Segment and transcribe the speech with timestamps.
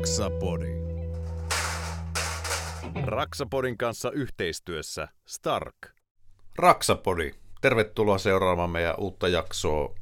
[0.00, 0.66] Raksapodi.
[3.04, 5.76] Raksapodin kanssa yhteistyössä Stark.
[6.56, 7.30] Raksapodi.
[7.60, 9.94] Tervetuloa seuraamaan meidän uutta jaksoa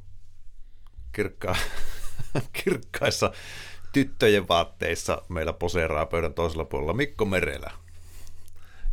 [1.11, 1.55] kirkka...
[2.63, 3.31] kirkkaissa
[3.93, 5.21] tyttöjen vaatteissa.
[5.29, 7.71] Meillä poseeraa pöydän toisella puolella Mikko Merelä.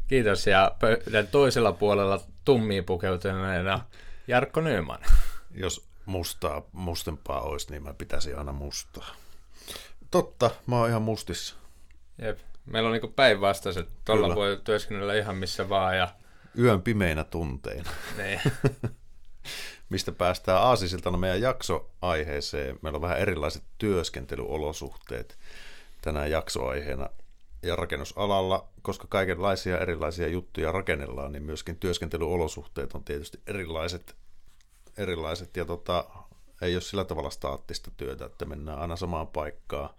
[0.08, 3.80] Kiitos ja pöydän toisella puolella tummiin pukeutuneena
[4.28, 5.00] Jarkko Nyman.
[5.54, 9.25] Jos mustaa, mustempaa olisi, niin mä pitäisin aina mustaa.
[10.10, 11.54] Totta, mä oon ihan mustissa.
[12.18, 12.38] Jep.
[12.66, 13.88] Meillä on niinku päinvastaiset.
[14.04, 15.96] Tuolla voi työskennellä ihan missä vaan.
[15.96, 16.08] Ja...
[16.58, 17.90] Yön pimeinä tunteina.
[18.16, 18.40] Niin.
[19.90, 22.78] Mistä päästään aasisiltana meidän jaksoaiheeseen.
[22.82, 25.38] Meillä on vähän erilaiset työskentelyolosuhteet
[26.02, 27.10] tänään jaksoaiheena.
[27.62, 34.16] Ja rakennusalalla, koska kaikenlaisia erilaisia juttuja rakennellaan, niin myöskin työskentelyolosuhteet on tietysti erilaiset.
[34.96, 36.04] erilaiset ja tota,
[36.62, 39.90] ei ole sillä tavalla staattista työtä, että mennään aina samaan paikkaan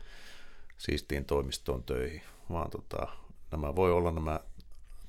[0.78, 3.08] siistiin toimistoon töihin, vaan tota,
[3.52, 4.40] nämä voi olla nämä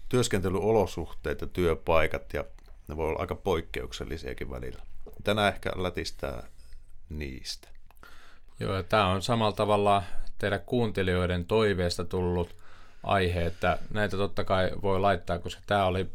[0.09, 2.45] työskentelyolosuhteet ja työpaikat ja
[2.89, 4.83] ne voi olla aika poikkeuksellisiakin välillä.
[5.25, 6.43] Tänään ehkä lätistää
[7.09, 7.69] niistä.
[8.61, 10.03] Joo, tämä on samalla tavalla
[10.39, 12.57] teidän kuuntelijoiden toiveesta tullut
[13.03, 16.11] aihe, että näitä totta kai voi laittaa, koska tämä oli,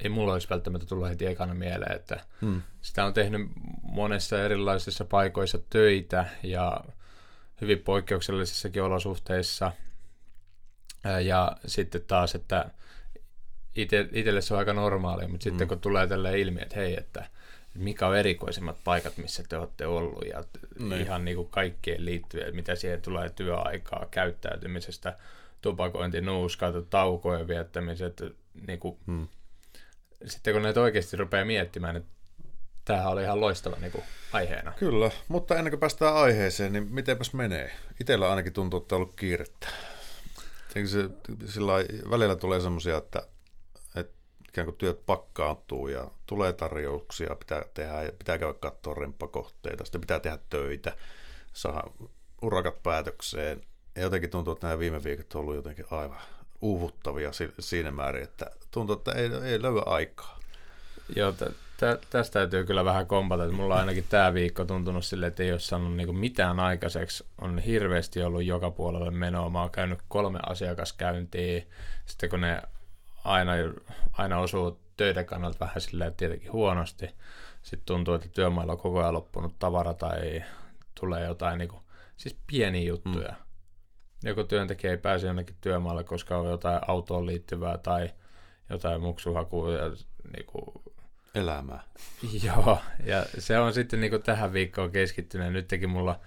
[0.00, 2.62] ei mulla olisi välttämättä tullut heti ekana mieleen, että hmm.
[2.80, 3.50] sitä on tehnyt
[3.82, 6.80] monessa erilaisissa paikoissa töitä ja
[7.60, 9.72] hyvin poikkeuksellisissakin olosuhteissa.
[11.24, 12.70] Ja sitten taas, että
[13.76, 15.50] ite, itselle se on aika normaalia, mutta mm.
[15.50, 17.24] sitten kun tulee tälle ilmi, että hei, että
[17.74, 20.44] mikä on erikoisimmat paikat, missä te olette ollut ja
[20.78, 21.00] niin.
[21.00, 25.16] ihan niin kuin kaikkeen liittyen, mitä siihen tulee työaikaa, käyttäytymisestä,
[25.62, 28.22] tupakointi, nuuskaatu, taukojen viettämiset,
[28.66, 29.28] niin kuin, hmm.
[30.26, 32.10] Sitten kun näitä oikeasti rupeaa miettimään, että
[32.84, 34.72] tämähän oli ihan loistava niin kuin, aiheena.
[34.72, 37.72] Kyllä, mutta ennen kuin päästään aiheeseen, niin mitenpäs menee?
[38.00, 39.68] Itellä ainakin tuntuu, että on ollut kiirettä.
[40.68, 41.10] Se,
[41.46, 41.72] sillä
[42.10, 43.22] välillä tulee semmoisia, että,
[43.96, 44.14] että
[44.48, 50.00] ikään kuin työt pakkaantuu ja tulee tarjouksia, pitää tehdä ja pitää käydä katsoa remppakohteita, sitten
[50.00, 50.96] pitää tehdä töitä,
[51.52, 51.82] saada
[52.42, 53.60] urakat päätökseen.
[53.96, 56.20] Ja jotenkin tuntuu, että nämä viime viikot on ollut jotenkin aivan
[56.64, 60.38] uuvuttavia siinä määrin, että tuntuu, että ei, ei löyä aikaa.
[61.16, 65.04] Joo, t- tä, tästä täytyy kyllä vähän kompata, että mulla on ainakin tämä viikko tuntunut
[65.04, 67.24] sille, että ei ole saanut niinku mitään aikaiseksi.
[67.40, 69.50] On hirveästi ollut joka puolelle menoa.
[69.50, 71.62] Mä oon käynyt kolme asiakaskäyntiä,
[72.06, 72.62] sitten kun ne
[73.24, 73.52] aina,
[74.12, 77.06] aina osuu töiden kannalta vähän silleen tietenkin huonosti.
[77.62, 80.44] Sitten tuntuu, että työmailla on koko ajan loppunut tavara tai
[81.00, 81.82] tulee jotain niinku,
[82.16, 83.28] siis pieniä juttuja.
[83.28, 83.43] Mm.
[84.24, 88.10] Joku työntekijä ei pääse jonnekin työmaalle, koska on jotain autoon liittyvää tai
[88.70, 89.90] jotain muksuhakua ja
[90.36, 90.82] niinku,
[91.34, 91.82] elämää.
[92.46, 95.52] Joo, ja se on sitten niin kuin tähän viikkoon keskittynyt.
[95.52, 96.20] Nytkin mulla,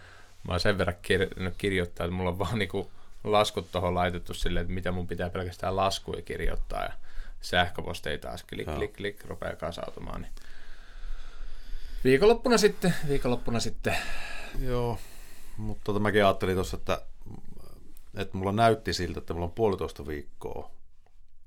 [0.48, 2.88] mä oon sen verran kir- kirjoittaa, että mulla on vaan niin kuin
[3.24, 6.94] laskut tuohon laitettu silleen, että mitä mun pitää pelkästään laskuja kirjoittaa, ja
[7.42, 10.22] sähköposteja taas klik, klik, klik, rupeaa kasautumaan.
[10.22, 10.32] Niin.
[12.04, 13.98] Viikonloppuna sitten, viikonloppuna sitten.
[14.60, 15.00] Joo,
[15.58, 17.02] mutta tota mäkin ajattelin tuossa, että,
[18.18, 20.72] että mulla näytti siltä, että mulla on puolitoista viikkoa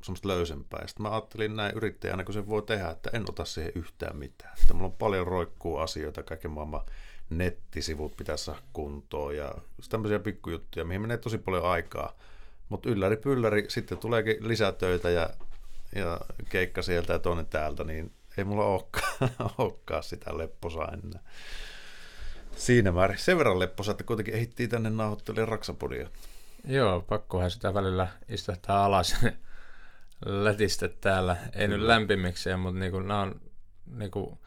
[0.03, 0.87] semmoista löysempää.
[0.87, 4.53] Sitten mä ajattelin näin yrittäjänä, kun se voi tehdä, että en ota siihen yhtään mitään.
[4.63, 6.85] Että mulla on paljon roikkuu asioita, kaiken maailman
[7.31, 9.55] nettisivut pitäisi saada kuntoon ja
[9.89, 12.17] tämmöisiä pikkujuttuja, mihin menee tosi paljon aikaa.
[12.69, 15.31] Mutta ylläri pylläri, sitten tuleekin lisätöitä ja,
[15.95, 21.23] ja keikka sieltä ja toinen täältä, niin ei mulla olekaan, olekaan sitä lepposaa enää.
[22.57, 23.19] Siinä määrin.
[23.19, 26.09] Sen verran lepposa, että kuitenkin ehittiin tänne nauhoittelemaan Raksapodia.
[26.65, 29.17] Joo, pakkohan sitä välillä istahtaa alas
[30.27, 31.37] lätistä täällä.
[31.45, 31.77] Ei Kyllä.
[31.77, 33.41] nyt lämpimiksiä, mutta niinku, nämä on,
[33.87, 34.39] niinku,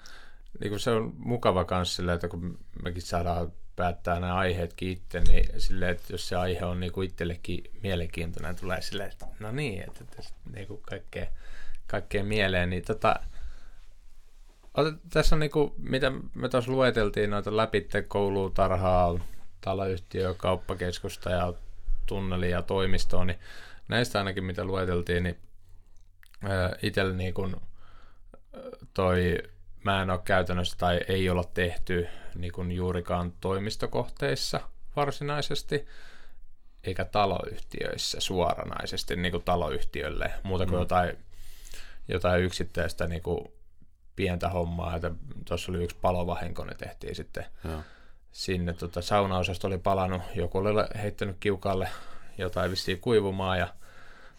[0.59, 5.61] niinku se on mukava myös sillä, että kun mekin saadaan päättää nämä aiheetkin itse, niin
[5.61, 10.03] silleen, että jos se aihe on niinku itsellekin mielenkiintoinen, tulee silleen, että no niin, että,
[10.03, 10.23] että
[10.53, 11.25] niinku kaikkea,
[11.87, 13.15] kaikkea mieleen, niin tota,
[15.09, 19.19] tässä on niinku, mitä me tuossa lueteltiin noita läpi kouluun, tarhaa,
[19.61, 21.53] taloyhtiö, kauppakeskusta ja
[22.05, 23.39] tunneli ja toimistoa, niin
[23.87, 25.37] näistä ainakin mitä lueteltiin, niin
[26.81, 27.55] itsellä niin kuin
[28.93, 29.37] toi,
[29.83, 34.61] mä en ole käytännössä tai ei olla tehty niin kuin juurikaan toimistokohteissa
[34.95, 35.87] varsinaisesti,
[36.83, 40.79] eikä taloyhtiöissä suoranaisesti niin kuin taloyhtiölle, muuta kuin mm.
[40.79, 41.17] jotain,
[42.07, 43.47] jotain yksittäistä niin kuin
[44.15, 45.11] pientä hommaa, että
[45.47, 47.83] tuossa oli yksi palovahinko, ne tehtiin sitten ja.
[48.33, 48.73] Sinne.
[48.73, 50.69] Tota, saunaosasto oli palannut, joku oli
[51.01, 51.89] heittänyt kiukalle
[52.37, 53.67] jotain vissiin kuivumaan ja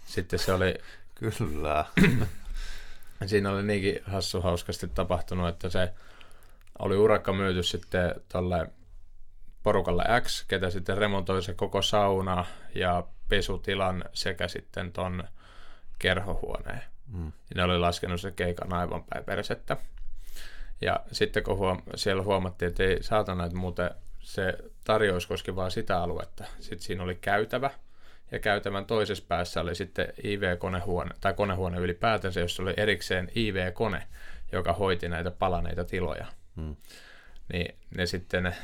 [0.05, 0.75] sitten se oli
[1.14, 1.85] Kyllä.
[3.26, 5.93] Siinä oli niinkin hassu hauskasti tapahtunut, että se
[6.79, 8.70] oli urakka myyty sitten tolle
[9.62, 12.44] porukalle X, ketä sitten remontoi se koko sauna
[12.75, 15.25] ja pesutilan sekä sitten ton
[15.99, 16.82] kerhohuoneen.
[17.06, 17.26] Mm.
[17.26, 19.76] Ja ne oli laskenut se keikan aivan päin persettä.
[20.81, 23.91] Ja sitten kun huom- siellä huomattiin, että ei saatana, että muuten
[24.21, 26.44] se tarjous koski vaan sitä aluetta.
[26.61, 27.71] Sitten siinä oli käytävä,
[28.32, 34.03] ja käytävän toisessa päässä oli sitten IV-konehuone, tai konehuone ylipäätänsä, jossa oli erikseen IV-kone,
[34.53, 36.26] joka hoiti näitä palaneita tiloja.
[36.56, 36.77] Hmm.
[37.53, 38.55] Niin ne sitten,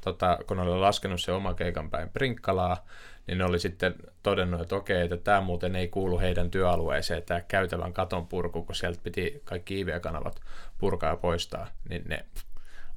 [0.00, 2.86] tota, kun ne oli laskenut se oma keikan päin Prinkkalaa,
[3.26, 7.40] niin ne oli sitten todennut, että okei, että tämä muuten ei kuulu heidän työalueeseen, tämä
[7.40, 10.40] käytävän katon purku, kun sieltä piti kaikki IV-kanavat
[10.82, 12.24] purkaa ja poistaa, niin ne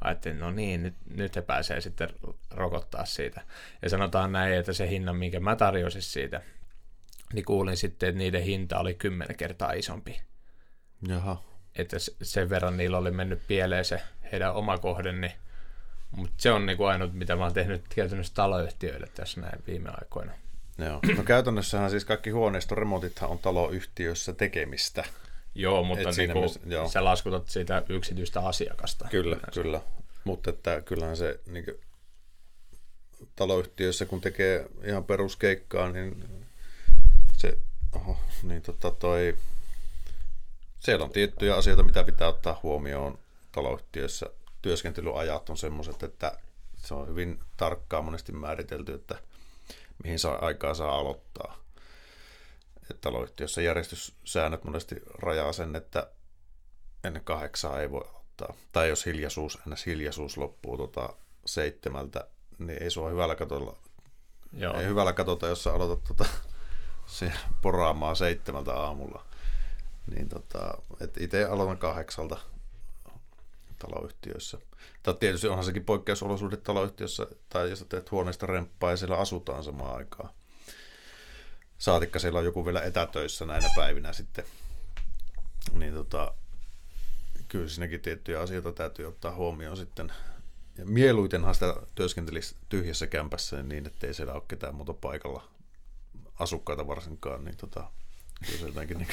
[0.01, 2.09] ajattelin, no niin, nyt, nyt he pääsee sitten
[2.51, 3.41] rokottaa siitä.
[3.81, 6.41] Ja sanotaan näin, että se hinnan, minkä mä tarjosin siitä,
[7.33, 10.21] niin kuulin sitten, että niiden hinta oli kymmenen kertaa isompi.
[11.07, 11.43] Jaha.
[11.75, 14.01] Että sen verran niillä oli mennyt pieleen se
[14.31, 15.31] heidän oma kohde, niin
[16.11, 20.31] mutta se on niinku ainut, mitä mä oon tehnyt käytännössä taloyhtiöille tässä näin viime aikoina.
[20.77, 20.99] Joo.
[21.17, 25.03] No käytännössähän siis kaikki huoneistoremontithan on taloyhtiössä tekemistä.
[25.55, 26.89] Joo, mutta niin kuin, mielessä, joo.
[26.89, 29.07] sä laskutat siitä yksityistä asiakasta.
[29.11, 29.61] Kyllä, yleensä.
[29.61, 29.81] kyllä.
[30.23, 31.79] Mutta että kyllähän se niin kuin,
[33.35, 36.29] taloyhtiössä, kun tekee ihan peruskeikkaa, niin
[37.37, 37.57] se,
[37.95, 39.37] oho, niin tota toi,
[40.79, 43.19] siellä on tiettyjä asioita, mitä pitää ottaa huomioon
[43.51, 44.25] taloyhtiössä.
[44.61, 46.37] Työskentelyajat on semmoiset, että
[46.77, 49.19] se on hyvin tarkkaan monesti määritelty, että
[50.03, 51.64] mihin saa aikaa saa aloittaa
[52.91, 56.11] että taloyhtiössä järjestyssäännöt monesti rajaa sen, että
[57.03, 58.53] ennen kahdeksaa ei voi ottaa.
[58.71, 59.85] Tai jos hiljaisuus, ns.
[59.85, 61.09] hiljaisuus loppuu tota
[61.45, 62.27] seitsemältä,
[62.59, 63.75] niin ei sua hyvällä katolla,
[64.53, 64.79] Joo.
[64.79, 66.25] ei hyvällä katota, jos sä aloitat tota,
[67.61, 69.25] poraamaan seitsemältä aamulla.
[70.15, 70.77] Niin tota,
[71.19, 72.37] itse aloitan kahdeksalta
[73.79, 74.57] taloyhtiöissä.
[75.03, 79.95] Tai tietysti onhan sekin poikkeusolosuudet taloyhtiössä, tai jos teet huoneesta remppaa ja siellä asutaan samaan
[79.95, 80.29] aikaan.
[81.85, 84.45] Saatikka siellä on joku vielä etätöissä näinä päivinä sitten.
[85.73, 86.33] Niin tota,
[87.47, 90.11] kyllä siinäkin tiettyjä asioita täytyy ottaa huomioon sitten.
[90.77, 95.47] Ja mieluitenhan sitä työskentelisi tyhjässä kämpässä niin, ettei siellä ole ketään muuta paikalla
[96.39, 97.91] asukkaita varsinkaan, niin tota,
[98.45, 99.07] kyllä se jotenkin niin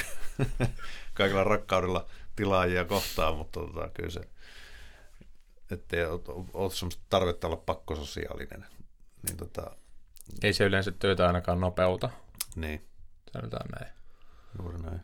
[1.13, 2.05] kaikilla rakkaudella
[2.35, 4.21] tilaajia kohtaa, mutta tota, kyllä se,
[5.71, 6.21] ettei ole,
[6.53, 8.65] ole sellaista tarvetta olla pakkososiaalinen.
[9.27, 9.75] Niin tota,
[10.43, 12.09] ei se yleensä työtä ainakaan nopeuta.
[12.55, 12.87] Niin.
[13.33, 13.93] Sanotaan näin.
[14.59, 15.01] Juuri näin.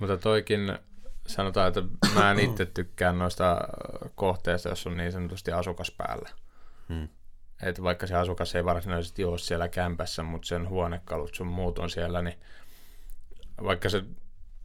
[0.00, 0.78] Mutta toikin
[1.26, 1.82] sanotaan, että
[2.14, 3.58] mä en itse tykkään noista
[4.14, 6.28] kohteista, jos on niin sanotusti asukas päällä.
[6.88, 7.08] Hmm.
[7.62, 11.90] Että vaikka se asukas ei varsinaisesti ole siellä kämpässä, mutta sen huonekalut sun muut on
[11.90, 12.40] siellä, niin
[13.64, 14.04] vaikka se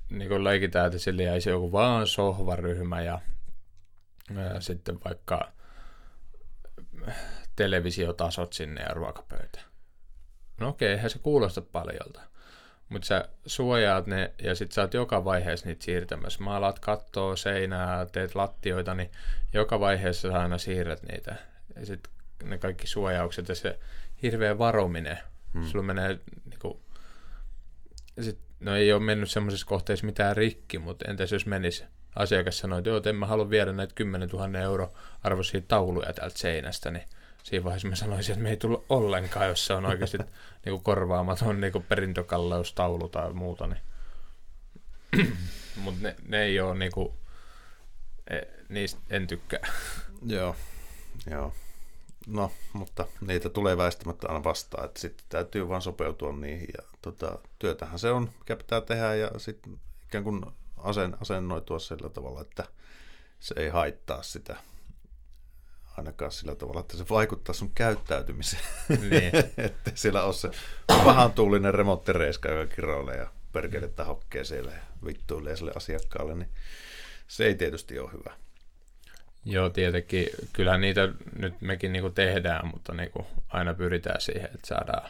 [0.10, 3.20] niin kuin leikitään, että sille jäisi joku vaan sohvaryhmä ja,
[4.54, 5.52] ja sitten vaikka
[7.56, 9.75] televisiotasot sinne ja ruokapöytä
[10.60, 12.22] no okei, eihän se kuulosta paljolta.
[12.90, 16.44] Mutta sä suojaat ne ja sit sä oot joka vaiheessa niitä siirtämässä.
[16.44, 19.12] Maalaat kattoa, seinää, teet lattioita, niin
[19.54, 21.36] joka vaiheessa sä aina siirrät niitä.
[21.76, 22.08] Ja sit
[22.44, 23.80] ne kaikki suojaukset ja se
[24.22, 25.18] hirveä varominen.
[25.54, 25.66] Hmm.
[25.66, 26.82] Sulla menee niinku,
[28.22, 31.84] sit, no ei ole mennyt semmoisessa kohteessa mitään rikki, mutta entäs jos menisi
[32.16, 34.94] asiakas sanoi, että joo, en mä halua viedä näitä 10 000 euro
[35.24, 37.04] arvoisia tauluja täältä seinästä, niin
[37.46, 40.18] siinä vaiheessa mä sanoisin, että me ei tullut ollenkaan, jos se on oikeasti
[40.66, 43.68] niinku korvaamaton niinku perintökalleustaulu tai muuta.
[43.68, 43.82] Niin.
[45.84, 47.16] Mutta ne, ne, ei ole niinku,
[48.30, 49.68] e, niistä en tykkää.
[50.26, 50.56] Joo,
[51.32, 51.54] joo.
[52.28, 57.40] No, mutta niitä tulee väistämättä aina vastaan, että sitten täytyy vaan sopeutua niihin ja tota,
[57.60, 60.46] työtähän se on, mikä pitää tehdä ja sitten ikään kuin
[60.78, 62.64] asen, asennoitua sillä tavalla, että
[63.40, 64.56] se ei haittaa sitä
[65.98, 68.64] ainakaan sillä tavalla, että se vaikuttaa sun käyttäytymiseen.
[68.90, 69.32] Niin.
[69.66, 70.50] että siellä on se
[70.88, 76.50] pahan tuulinen remonttireiska, joka kiroilee ja perkelettä hokkee siellä ja vittuilee sille asiakkaalle, niin
[77.28, 78.34] se ei tietysti ole hyvä.
[79.46, 80.28] Joo, tietenkin.
[80.54, 81.10] Kyllähän niitä
[81.40, 85.10] nyt mekin niinku tehdään, mutta niinku aina pyritään siihen, että saadaan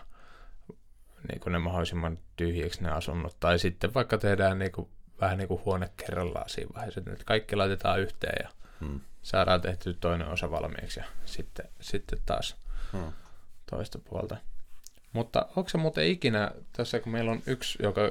[1.30, 3.36] niinku ne mahdollisimman tyhjiksi ne asunnot.
[3.40, 4.90] Tai sitten vaikka tehdään niinku,
[5.22, 8.50] vähän niin kuin huone kerrallaan siinä vaiheessa, että nyt kaikki laitetaan yhteen ja
[8.80, 12.56] hmm saadaan tehty toinen osa valmiiksi ja sitten, sitten taas
[12.92, 13.14] hmm.
[13.70, 14.38] toista puolta.
[15.14, 18.02] Mutta onko se muuten ikinä, tässä kun meillä on yksi, joka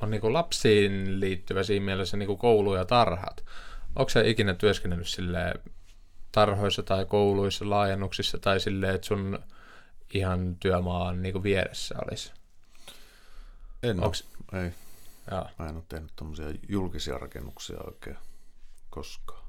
[0.00, 3.44] on niin kuin lapsiin liittyvä siinä mielessä niin kuin koulu ja tarhat,
[3.96, 5.54] onko se ikinä työskennellyt sille
[6.32, 9.38] tarhoissa tai kouluissa, laajennuksissa tai silleen, että sun
[10.14, 12.32] ihan työmaan niin kuin vieressä olisi?
[13.82, 14.24] En Onks...
[14.52, 14.72] ole, ei.
[15.30, 15.50] Jaa.
[15.58, 16.12] Mä en ole tehnyt
[16.68, 18.16] julkisia rakennuksia oikein
[18.90, 19.39] koskaan.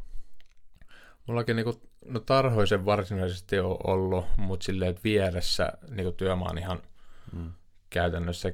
[1.32, 6.82] Mullakin niinku, no tarhoisen varsinaisesti on ollut, mutta silleen, että vieressä niinku työmaa on ihan
[7.34, 7.52] mm.
[7.90, 8.54] käytännössä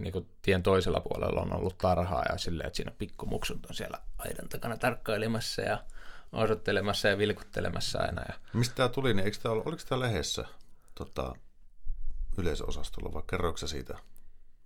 [0.00, 4.48] niinku tien toisella puolella on ollut tarhaa ja silleen, että siinä pikkumuksut on siellä aidan
[4.48, 5.84] takana tarkkailemassa ja
[6.32, 8.22] osoittelemassa ja vilkuttelemassa aina.
[8.28, 8.34] Ja...
[8.54, 10.44] Mistä tämä tuli, niin eikö tämä, oliko tämä lehdessä
[10.94, 11.34] tota,
[12.38, 13.98] yleisöosastolla vai kerroiko siitä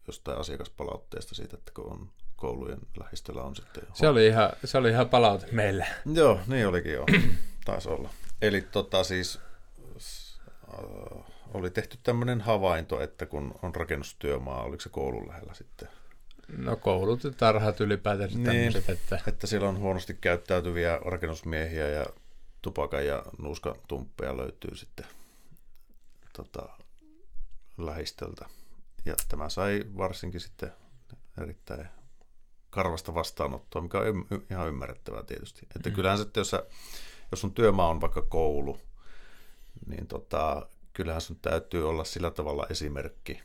[0.07, 3.83] jostain asiakaspalautteesta siitä, että kun on koulujen lähistöllä on sitten...
[3.95, 5.87] Se oli ihan, se oli ihan palaute meille.
[6.15, 7.07] Joo, niin olikin joo.
[7.65, 8.11] Taisi olla.
[8.43, 9.41] Eli tota siis
[10.73, 11.25] äh,
[11.55, 15.89] oli tehty tämmöinen havainto, että kun on rakennustyömaa, oliko se koulun lähellä sitten?
[16.57, 19.21] No koulut ja tarhat ylipäätään niin, tämmöiset, että...
[19.27, 22.07] että siellä on huonosti käyttäytyviä rakennusmiehiä ja
[22.63, 25.07] tupakan ja nuuskatumppeja löytyy sitten
[26.33, 26.69] tota,
[27.79, 28.47] lähistöltä.
[29.05, 30.73] Ja tämä sai varsinkin sitten
[31.43, 31.89] erittäin
[32.77, 35.67] karvasta vastaanottoa, mikä on ihan ymmärrettävää tietysti.
[35.77, 35.95] Että mm.
[35.95, 36.67] kyllähän sitten, jos, sä,
[37.31, 38.81] jos sun työmaa on vaikka koulu,
[39.87, 43.43] niin tota, kyllähän sun täytyy olla sillä tavalla esimerkki.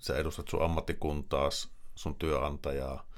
[0.00, 3.08] Sä edustat sun ammattikuntaas, sun työnantajaa,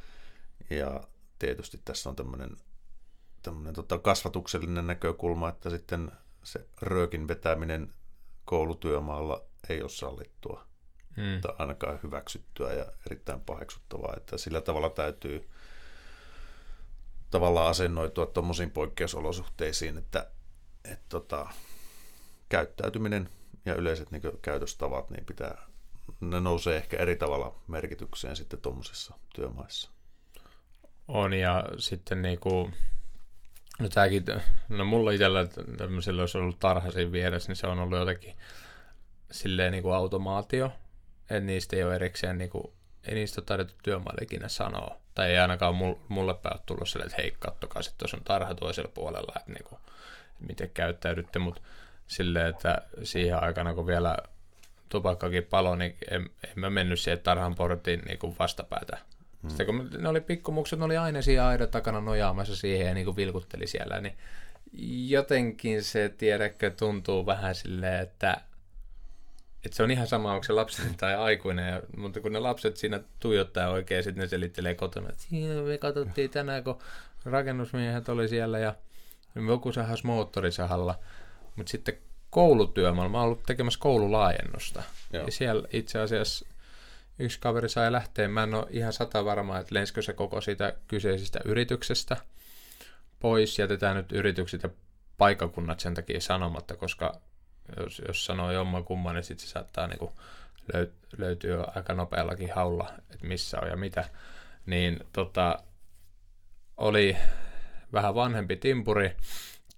[0.71, 1.01] ja
[1.39, 2.57] tietysti tässä on tämmöinen
[3.43, 7.95] tämmöinen tota kasvatuksellinen näkökulma, että sitten se röökin vetäminen
[8.45, 10.70] koulutyömaalla ei ole sallittua
[11.17, 11.41] mm.
[11.41, 15.49] tai ainakaan hyväksyttyä ja erittäin paheksuttavaa, että sillä tavalla täytyy
[17.31, 20.31] tavallaan asennoitua tuommoisiin poikkeusolosuhteisiin, että,
[20.85, 21.47] että tota,
[22.49, 23.29] käyttäytyminen
[23.65, 25.67] ja yleiset niin käytöstavat, niin pitää,
[26.21, 29.91] ne nousee ehkä eri tavalla merkitykseen sitten tuommoisissa työmaissa.
[31.09, 32.75] On ja sitten niin kuin,
[33.79, 34.25] no tämäkin,
[34.69, 38.37] no mulla itsellä tämmöisellä olisi ollut tarha siinä vieressä, niin se on ollut jotenkin
[39.31, 40.73] silleen niin kuin automaatio,
[41.31, 42.73] että niistä ei ole erikseen, niin kuin,
[43.09, 44.97] ei niistä ole tarjottu työmaille ikinä sanoa.
[45.15, 45.75] Tai ei ainakaan
[46.09, 49.53] mulle päin ole tullut sille, että hei, kattokaa, sitten tuossa on tarha toisella puolella, että,
[49.53, 49.81] niin kuin,
[50.49, 51.63] miten käyttäydytte, mutta
[52.07, 54.17] silleen, että siihen aikana, kun vielä
[54.89, 58.99] tupakkakin palo, niin en, en mä mennyt siihen tarhan porttiin niin kuin vastapäätä.
[59.43, 59.49] Hmm.
[59.51, 63.05] Sitten kun ne oli pikkumukset, ne oli aina siinä aidan takana nojaamassa siihen ja niin
[63.05, 64.17] kuin vilkutteli siellä, niin
[65.09, 68.41] jotenkin se, tiedäkö, tuntuu vähän silleen, että
[69.65, 72.77] että se on ihan sama, onko se lapsi tai aikuinen, ja, mutta kun ne lapset
[72.77, 75.27] siinä tuijottaa oikein, sitten ne selittelee kotona, että
[75.67, 76.79] me katsottiin tänään, kun
[77.25, 78.75] rakennusmiehet oli siellä ja
[79.49, 80.99] joku sahas moottorisahalla,
[81.57, 81.99] mutta sitten
[82.31, 85.25] koulutyömaalla, mä oon ollut tekemässä koululaajennusta, Joo.
[85.25, 86.47] ja siellä itse asiassa
[87.19, 90.75] yksi kaveri sai lähteä, mä en ole ihan sata varmaa, että lenskö se koko siitä
[90.89, 92.17] kyseisestä yrityksestä
[93.21, 94.69] pois, jätetään nyt yritykset ja
[95.19, 97.21] paikakunnat sen takia sanomatta, koska
[97.77, 100.13] jos, jos sanoo jomman kumman, niin sitten se saattaa niinku
[100.73, 104.05] löy- löytyä aika nopeallakin haulla, että missä on ja mitä.
[104.67, 105.59] Niin tota,
[106.77, 107.17] oli
[107.93, 109.17] vähän vanhempi timpuri,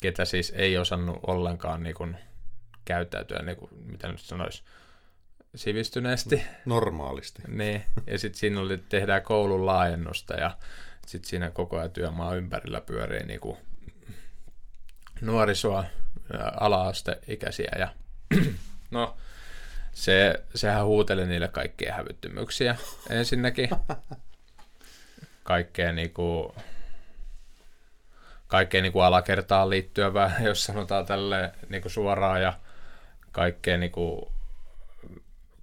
[0.02, 2.08] ketä siis ei osannut ollenkaan niinku
[2.84, 4.62] käyttäytyä, niinku, mitä nyt sanoisi,
[5.54, 6.42] sivistyneesti.
[6.64, 7.42] Normaalisti.
[7.48, 10.56] niin, ja sitten siinä oli, tehdään koulun laajennusta ja
[11.06, 13.58] sitten siinä koko ajan työmaa ympärillä pyörii niinku
[15.20, 15.84] nuorisoa,
[16.60, 17.88] ala-asteikäisiä ja
[18.90, 19.16] no,
[19.92, 22.76] se, sehän huuteli niille kaikkia hävyttömyyksiä
[23.10, 23.68] ensinnäkin.
[25.44, 26.54] Kaikkea niinku,
[28.46, 32.52] kaikkea niinku alakertaan liittyvää, jos sanotaan tälle niinku suoraan ja
[33.32, 34.32] kaikkea niinku,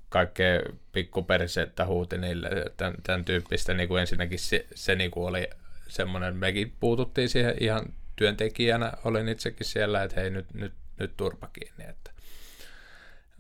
[0.10, 0.62] kaikkea
[0.92, 5.50] pikkupersettä huuti niille, tämän, tämän tyyppistä niinku ensinnäkin se, se niinku oli
[5.88, 11.48] semmoinen, mekin puututtiin siihen ihan työntekijänä olin itsekin siellä, että hei nyt, nyt, nyt turpa
[11.54, 11.84] kiinni.
[11.90, 12.12] Että.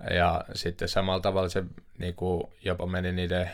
[0.09, 1.63] Ja sitten samalla tavalla se
[1.97, 3.49] niin kuin jopa meni niiden,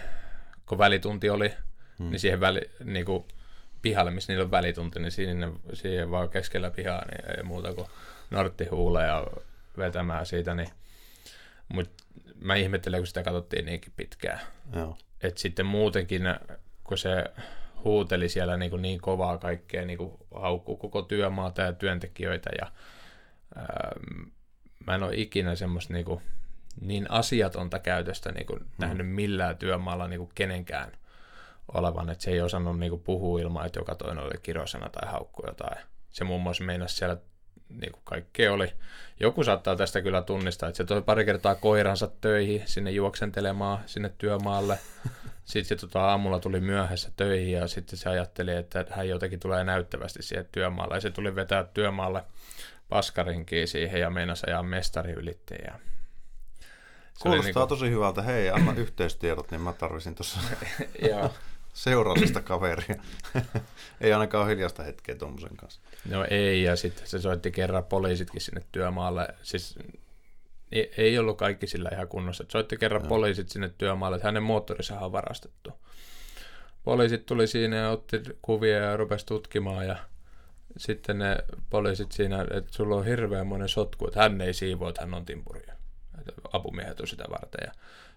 [0.65, 1.53] kun välitunti oli,
[1.99, 2.09] hmm.
[2.09, 3.25] niin siihen väli, niin kuin
[3.81, 7.87] pihalle, missä niillä on välitunti, niin sinne, siihen vaan keskellä pihaa, niin ei muuta kuin
[8.29, 8.63] nortti
[9.07, 9.27] ja
[9.77, 10.55] vetämään siitä.
[10.55, 10.69] Niin.
[11.67, 12.03] Mutta
[12.39, 14.39] mä ihmettelen, kun sitä katsottiin niinkin pitkään.
[14.75, 14.97] Joo.
[15.21, 16.23] Et sitten muutenkin,
[16.83, 17.23] kun se
[17.85, 22.71] huuteli siellä niin, kuin niin kovaa kaikkea, niin kuin haukkuu koko työmaata ja työntekijöitä ja
[23.55, 23.91] ää,
[24.87, 26.21] mä en ole ikinä semmoista niin, kuin,
[26.81, 28.67] niin asiatonta käytöstä niin kuin, mm.
[28.77, 30.91] nähnyt millään työmaalla niin kuin kenenkään
[31.73, 35.11] olevan, että se ei osannut niin kuin, puhua ilman, että joka toinen oli kirosana tai
[35.11, 35.77] haukku jotain.
[36.11, 37.17] Se muun muassa meinasi siellä
[37.69, 38.73] niin kuin kaikkea oli.
[39.19, 44.11] Joku saattaa tästä kyllä tunnistaa, että se toi pari kertaa koiransa töihin sinne juoksentelemaan sinne
[44.17, 44.79] työmaalle.
[45.45, 49.63] Sitten se tota, aamulla tuli myöhässä töihin ja sitten se ajatteli, että hän jotenkin tulee
[49.63, 50.95] näyttävästi siihen työmaalle.
[50.95, 52.23] Ja se tuli vetää työmaalle
[52.89, 55.55] paskarinkiin siihen ja meinasi ajaa mestari ylitte.
[55.55, 55.79] Ja
[57.19, 57.67] Kuulostaa niin kuin...
[57.67, 58.21] tosi hyvältä.
[58.21, 60.39] Hei, anna yhteystiedot, niin mä tarvisin tuossa.
[61.09, 61.33] Joo.
[61.73, 62.95] seurallista kaveria.
[64.01, 65.81] ei ainakaan ole hiljasta hetkeä tuommoisen kanssa.
[66.09, 69.27] No ei, ja sitten se soitti kerran poliisitkin sinne työmaalle.
[69.43, 69.75] Siis
[70.71, 72.45] ei, ei ollut kaikki sillä ihan kunnossa.
[72.47, 73.07] Soitti kerran no.
[73.07, 75.71] poliisit sinne työmaalle, että hänen moottorissa on varastettu.
[76.83, 79.95] Poliisit tuli siinä ja otti kuvia ja rupesi tutkimaan ja
[80.77, 81.37] sitten ne
[81.69, 85.25] poliisit siinä, että sulla on hirveän monen sotku, että hän ei siivoa, että hän on
[85.25, 85.61] timpuri.
[86.53, 87.65] Apumiehet on sitä varten.
[87.65, 87.71] Ja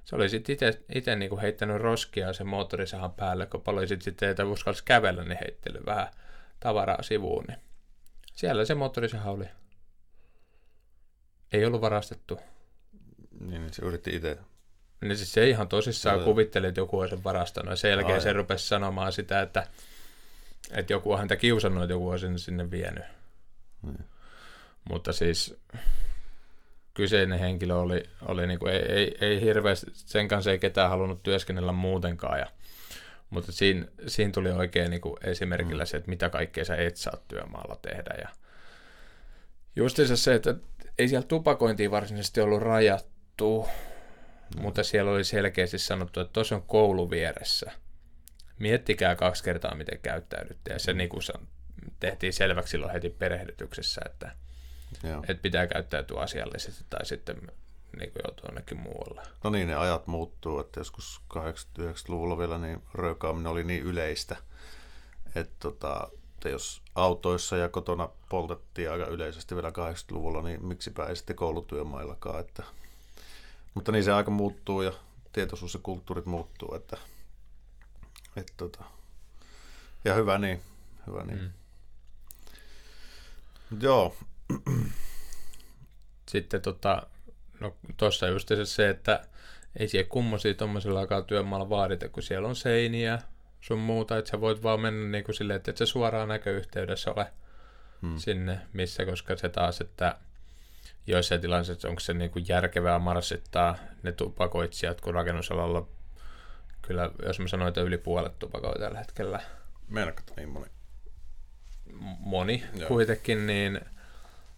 [0.05, 0.57] se oli sitten
[0.95, 5.81] itse niinku heittänyt roskia sen moottorisahan päälle, kun poliisit sitten ei uskalsi kävellä, niin heittely
[5.87, 6.09] vähän
[6.61, 7.45] tavaraa sivuun.
[7.49, 7.59] Niin
[8.35, 9.45] siellä se moottorisaha oli.
[11.52, 12.40] Ei ollut varastettu.
[13.40, 14.38] Niin, niin se yritti itse.
[15.00, 17.71] Niin siis se ihan tosissaan kuvitteli, että joku sen varastanut.
[17.71, 18.21] Ja sen jälkeen Ai.
[18.21, 19.67] se rupesi sanomaan sitä, että,
[20.71, 23.05] että joku on häntä kiusannut, että joku on sinne, sinne vienyt.
[23.87, 24.05] Hmm.
[24.88, 25.57] Mutta siis
[26.95, 31.23] kyseinen henkilö oli, oli niin kuin, ei, ei, ei hirveästi, sen kanssa ei ketään halunnut
[31.23, 32.38] työskennellä muutenkaan.
[32.38, 32.47] Ja,
[33.31, 37.17] mutta siinä, siinä tuli oikein niin kuin esimerkillä se, että mitä kaikkea sä et saa
[37.28, 38.14] työmaalla tehdä.
[38.19, 38.28] Ja
[39.76, 40.55] justiinsa se, että
[40.99, 43.69] ei siellä tupakointiin varsinaisesti ollut rajattu,
[44.57, 44.62] no.
[44.62, 47.73] mutta siellä oli selkeästi sanottu, että tuossa on koulu vieressä.
[48.59, 50.73] Miettikää kaksi kertaa, miten käyttäydytte.
[50.73, 51.23] Ja se niin kuin
[52.00, 54.33] tehtiin selväksi silloin heti perehdytyksessä, että,
[55.28, 57.37] että pitää käyttäytyä asiallisesti tai sitten
[57.99, 59.23] niin kuin joutuu jonnekin muualle.
[59.45, 64.37] No niin, ne ajat muuttuu, että joskus 89-luvulla vielä niin röökaaminen oli niin yleistä,
[65.35, 71.16] että tota, että jos autoissa ja kotona poltettiin aika yleisesti vielä 80-luvulla, niin miksipä ei
[71.16, 72.40] sitten koulutyömaillakaan.
[72.40, 72.62] Että,
[73.75, 74.92] mutta niin se aika muuttuu ja
[75.33, 76.75] tietoisuus ja kulttuurit muuttuu.
[76.75, 76.97] Että,
[78.37, 78.85] että tota,
[80.04, 80.62] ja hyvä niin,
[81.07, 81.40] hyvä niin.
[81.40, 81.52] Mm.
[83.80, 84.16] Joo.
[86.30, 87.02] Sitten tota,
[87.61, 89.28] no tuossa just se, että
[89.76, 93.18] ei siellä kummosia tuommoisella työmaalla vaadita, kun siellä on seiniä,
[93.61, 97.11] sun muuta, että sä voit vaan mennä niin kuin silleen, että et se suoraan näköyhteydessä
[97.11, 97.27] ole
[98.03, 98.18] hmm.
[98.18, 100.16] sinne, missä, koska se taas, että
[101.07, 105.88] joissain tilanteissa onko se niin kuin järkevää marssittaa ne tupakoitsijat, kun rakennusalalla
[106.83, 109.40] kyllä, jos mä sanoin, että yli puolet tupakoi tällä hetkellä.
[109.88, 110.66] Meinaatko niin moni?
[112.18, 112.88] Moni Joo.
[112.88, 113.81] kuitenkin, niin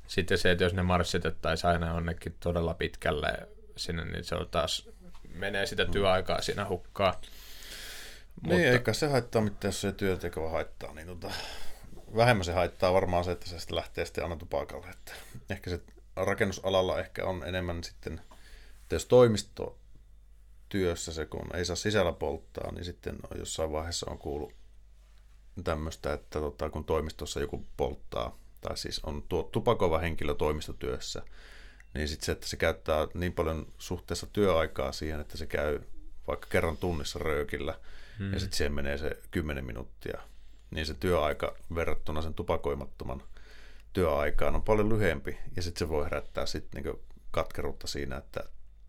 [0.06, 4.88] sitten se, että jos ne marssitettaisiin aina jonnekin todella pitkälle sinne, niin se on taas,
[5.34, 5.92] menee sitä hmm.
[5.92, 7.20] työaikaa siinä hukkaa.
[8.42, 8.72] Niin, mutta...
[8.72, 11.30] eikä se haittaa mitään, jos se työnteko haittaa, niin tota,
[12.16, 14.86] vähemmän se haittaa varmaan se, että se sitten lähtee sitten aina paikalle.
[14.90, 15.12] Että
[15.50, 15.80] ehkä se
[16.16, 18.20] rakennusalalla ehkä on enemmän sitten,
[18.82, 19.78] että jos toimisto
[20.68, 24.52] työssä se, kun ei saa sisällä polttaa, niin sitten on jossain vaiheessa on kuullut
[25.64, 31.22] tämmöistä, että tota, kun toimistossa joku polttaa, tai siis on tuo tupakova henkilö toimistotyössä,
[31.94, 35.80] niin sitten se, että se käyttää niin paljon suhteessa työaikaa siihen, että se käy
[36.26, 37.80] vaikka kerran tunnissa röökillä,
[38.20, 38.32] hmm.
[38.32, 40.20] ja sitten siihen menee se 10 minuuttia,
[40.70, 43.22] niin se työaika verrattuna sen tupakoimattoman
[43.92, 48.40] työaikaan on paljon lyhyempi, ja sitten se voi herättää sitten niinku katkeruutta siinä, että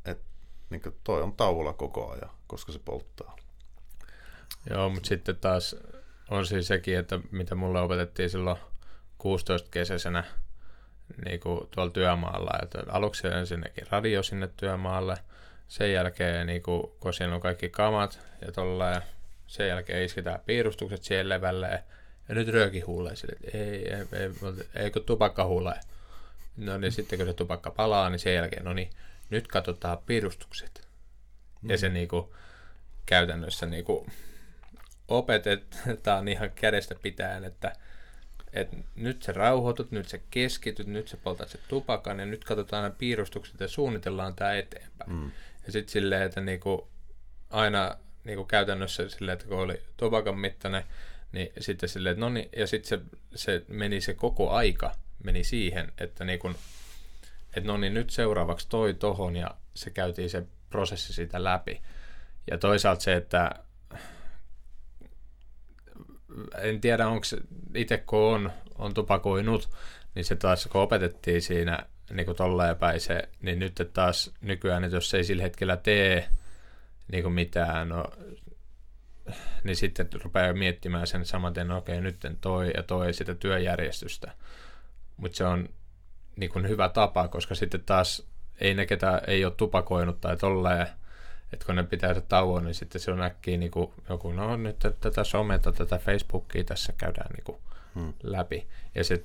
[0.06, 0.22] et,
[0.70, 3.36] niinku toi on tauolla koko ajan, koska se polttaa.
[4.70, 5.76] Joo, mutta sitten taas
[6.30, 8.58] on siis sekin, että mitä mulle opetettiin silloin
[9.24, 10.24] 16-kesäisenä
[11.26, 15.17] niin kuin tuolla työmaalla, että aluksi ensinnäkin radio sinne työmaalle,
[15.67, 19.02] sen jälkeen niin kuin, kun siellä on kaikki kamat ja tolleen,
[19.51, 21.83] sen jälkeen isketään piirustukset siellä levälle
[22.29, 24.29] ja nyt rööki huulee sille, että ei, ei, ei,
[24.75, 25.79] ei kun tupakka huulee.
[26.57, 28.89] No niin sitten kun se tupakka palaa, niin sen jälkeen, no niin,
[29.29, 30.87] nyt katsotaan piirustukset.
[31.61, 31.69] Mm.
[31.69, 31.93] Ja se mm.
[31.93, 32.35] niinku,
[33.05, 34.07] käytännössä niinku,
[35.07, 37.75] opetetaan ihan kädestä pitäen, että
[38.53, 42.83] et nyt se rauhoitut, nyt se keskityt, nyt se poltat se tupakan ja nyt katsotaan
[42.83, 45.11] nämä piirustukset ja suunnitellaan tämä eteenpäin.
[45.11, 45.31] Mm.
[45.65, 46.87] Ja sitten silleen, että niinku,
[47.49, 50.84] aina niin kuin käytännössä silleen, että kun oli tupakan mittainen,
[51.31, 53.05] niin sitten silleen, että no niin, ja sitten se,
[53.36, 56.55] se meni se koko aika meni siihen, että niin kuin,
[57.55, 61.81] että no niin, nyt seuraavaksi toi tohon ja se käytiin se prosessi siitä läpi.
[62.51, 63.51] Ja toisaalta se, että
[66.57, 67.25] en tiedä, onko
[67.75, 69.69] itse kun on, on tupakoinut,
[70.15, 74.84] niin se taas kun opetettiin siinä niin kuin tolleen päin se, niin nyt taas nykyään,
[74.84, 76.27] että jos ei sillä hetkellä tee
[77.12, 78.06] niin kuin mitään, no,
[79.63, 84.32] niin sitten rupeaa miettimään sen samaten, no okei, nyt toi ja toi sitä työjärjestystä.
[85.17, 85.69] Mutta se on
[86.36, 88.28] niin kuin hyvä tapa, koska sitten taas
[88.62, 90.88] ei ne, ketä ei ole tupakoinut tai tolleen,
[91.54, 94.58] että kun ne pitää se tauon, niin sitten se on äkkiä niin kuin joku, no
[94.58, 97.58] nyt tätä someta, tätä Facebookia tässä käydään niin kuin
[97.95, 98.13] hmm.
[98.24, 98.67] läpi.
[98.95, 99.24] Ja se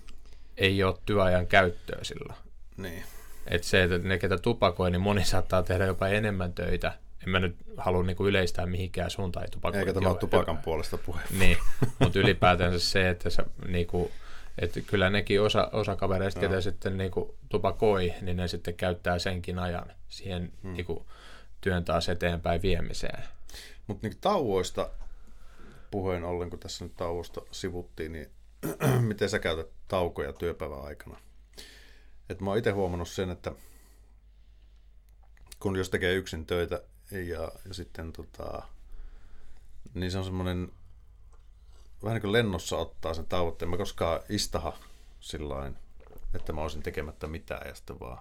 [0.56, 2.38] ei ole työajan käyttöä silloin.
[2.76, 3.04] Niin.
[3.46, 6.92] Että se, että ne, ketä tupakoi, niin moni saattaa tehdä jopa enemmän töitä
[7.26, 9.44] en mä nyt halua niinku yleistää mihinkään suuntaan.
[9.44, 11.20] Ei tupakointi Eikä tämä ole tupakan puolesta puhe.
[11.38, 11.58] Niin,
[11.98, 14.10] mutta ylipäätänsä se, että sä niinku,
[14.58, 19.58] että kyllä nekin osa, osa kavereista, ketä sitten niinku tupakoi, niin ne sitten käyttää senkin
[19.58, 20.72] ajan siihen hmm.
[20.72, 21.06] niinku
[21.60, 23.22] työn taas eteenpäin viemiseen.
[23.86, 24.90] Mutta niin tauoista
[25.90, 28.30] puheen ollen, kun tässä nyt tauosta sivuttiin, niin
[29.08, 31.18] miten sä käytät taukoja työpäivän aikana?
[32.30, 33.52] Et mä oon itse huomannut sen, että
[35.60, 38.62] kun jos tekee yksin töitä ja, ja sitten tota,
[39.94, 40.72] niin se on semmoinen
[42.02, 43.70] vähän niin kuin lennossa ottaa sen tauotteen.
[43.70, 44.78] Mä koskaan istaha
[45.20, 45.76] sillain,
[46.34, 48.18] että mä olisin tekemättä mitään ja sitten vaan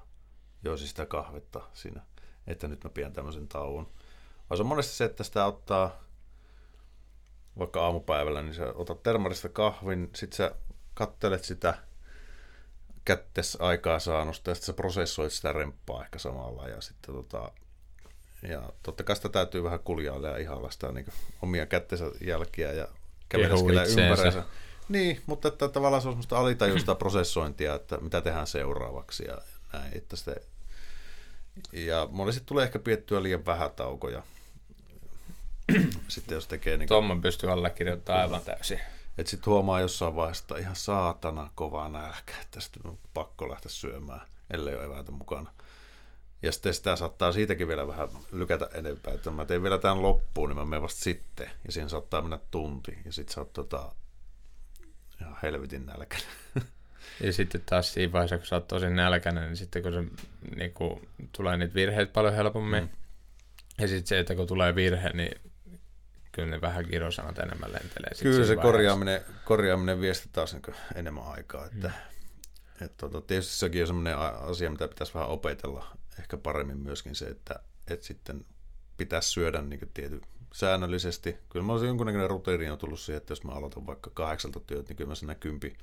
[0.63, 2.01] joisin sitä kahvetta siinä,
[2.47, 3.87] että nyt mä pidän tämmöisen tauon.
[4.49, 6.03] Vaan se on monesti se, että sitä ottaa
[7.59, 10.55] vaikka aamupäivällä, niin sä otat termarista kahvin, sit sä
[10.93, 11.77] kattelet sitä
[13.05, 17.51] kättes aikaa saannosta ja sitten sä prosessoit sitä remppaa ehkä samalla ja sitten tota,
[18.49, 21.05] ja totta kai sitä täytyy vähän kuljailla ja ihailla sitä niin
[21.41, 22.87] omia kättensä jälkiä ja
[23.29, 24.43] käveleskellä ympäriinsä.
[24.89, 29.37] Niin, mutta että tavallaan se on semmoista alitajuista prosessointia, että mitä tehdään seuraavaksi ja
[29.73, 30.35] näin, että sitä
[31.73, 34.23] ja monesti tulee ehkä piettyä liian vähän taukoja.
[36.07, 38.79] Sitten jos tekee niin Tuon mä pystyn allekirjoittamaan aivan täysin.
[39.17, 43.71] että sitten huomaa jossain vaiheessa, että ihan saatana kovaa nälkä, että sitten on pakko lähteä
[43.71, 44.21] syömään,
[44.53, 45.51] ellei ole eväitä mukana.
[46.45, 50.49] Ja sitten sitä saattaa siitäkin vielä vähän lykätä enempää, että mä teen vielä tämän loppuun,
[50.49, 51.51] niin mä menen vasta sitten.
[51.65, 53.91] Ja siihen saattaa mennä tunti, ja sitten sä oot tota,
[55.21, 56.27] ihan helvetin nälkäinen.
[57.21, 60.03] Ja sitten taas siinä vaiheessa, kun sä oot tosi nälkäinen, niin sitten kun se
[60.55, 62.83] niin kuin, tulee niitä virheitä paljon helpommin.
[62.83, 62.89] Mm.
[63.77, 65.41] Ja sitten se, että kun tulee virhe, niin
[66.31, 68.13] kyllä ne vähän kirosanat enemmän lentelee.
[68.13, 68.61] sit Kyllä se vaiheessa.
[68.61, 71.65] korjaaminen, korjaaminen viesti taas niin enemmän aikaa.
[71.65, 72.85] Että, mm.
[72.85, 77.25] et, tota, tietysti sekin on sellainen asia, mitä pitäisi vähän opetella ehkä paremmin myöskin se,
[77.25, 78.45] että et sitten
[78.97, 80.21] pitäisi syödä niin tietty
[80.53, 81.37] säännöllisesti.
[81.49, 84.87] Kyllä mä olisin jonkunnäköinen rutiini on tullut siihen, että jos mä aloitan vaikka kahdeksalta työt,
[84.87, 85.77] niin kyllä mä siinä kympi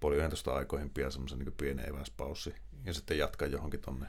[0.00, 4.06] puoli 11 aikoihin pian semmoisen niin pienen eväspaussi ja sitten jatkan johonkin tonne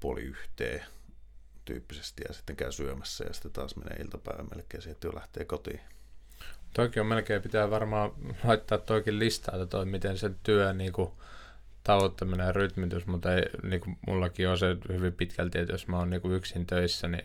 [0.00, 0.84] puoli yhteen
[1.64, 5.80] tyyppisesti ja sitten käy syömässä ja sitten taas menee iltapäivän melkein siihen, että lähtee kotiin.
[6.74, 8.12] Toikin on melkein, pitää varmaan
[8.44, 11.12] laittaa toikin listaa, että toi, miten se työ niin kuin,
[11.90, 15.98] tavoittaminen ja rytmitys, mutta ei, niin kuin, mullakin on se hyvin pitkälti, että jos mä
[15.98, 17.24] oon niin kuin, yksin töissä, niin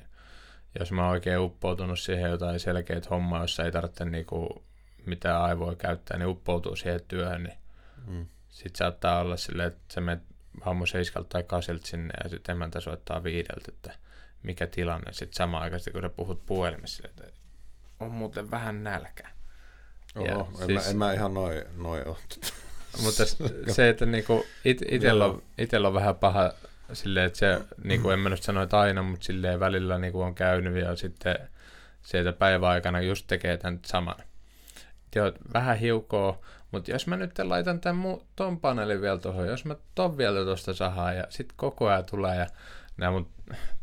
[0.79, 4.49] jos mä oon oikein uppoutunut siihen jotain selkeät hommaa, jossa ei tarvitse niin kuin,
[5.05, 7.57] mitään aivoja käyttää, niin uppoutuu siihen työhön, niin
[8.07, 8.25] Mm.
[8.49, 10.23] sitten saattaa olla silleen, että sä menet
[10.61, 13.93] aamu seiskalta tai kasilta sinne ja sitten emäntä soittaa viideltä, että
[14.43, 15.13] mikä tilanne.
[15.13, 17.23] Sitten samaan aikaan, kun sä puhut puhelimessa, että
[17.99, 19.29] on muuten vähän nälkä.
[20.25, 22.17] Ja Oho, en, siis- mä, en mä ihan noin noi ole.
[23.03, 23.23] Mutta
[23.71, 26.51] se, että niinku it, itellä, on, itellä on vähän paha
[26.93, 30.35] silleen, että se, niinku en mä nyt sano, että aina, mutta silleen välillä niinku on
[30.35, 31.35] käynyt ja sitten
[32.01, 34.15] se, että päiväaikana just tekee tämän saman.
[35.15, 36.39] Joo, vähän hiukoa,
[36.71, 40.43] mutta jos mä nyt laitan tämän mu- ton paneelin vielä tuohon, jos mä ton vielä
[40.43, 42.47] tuosta sahaan ja sitten koko ajan tulee ja
[42.97, 43.29] nämä mun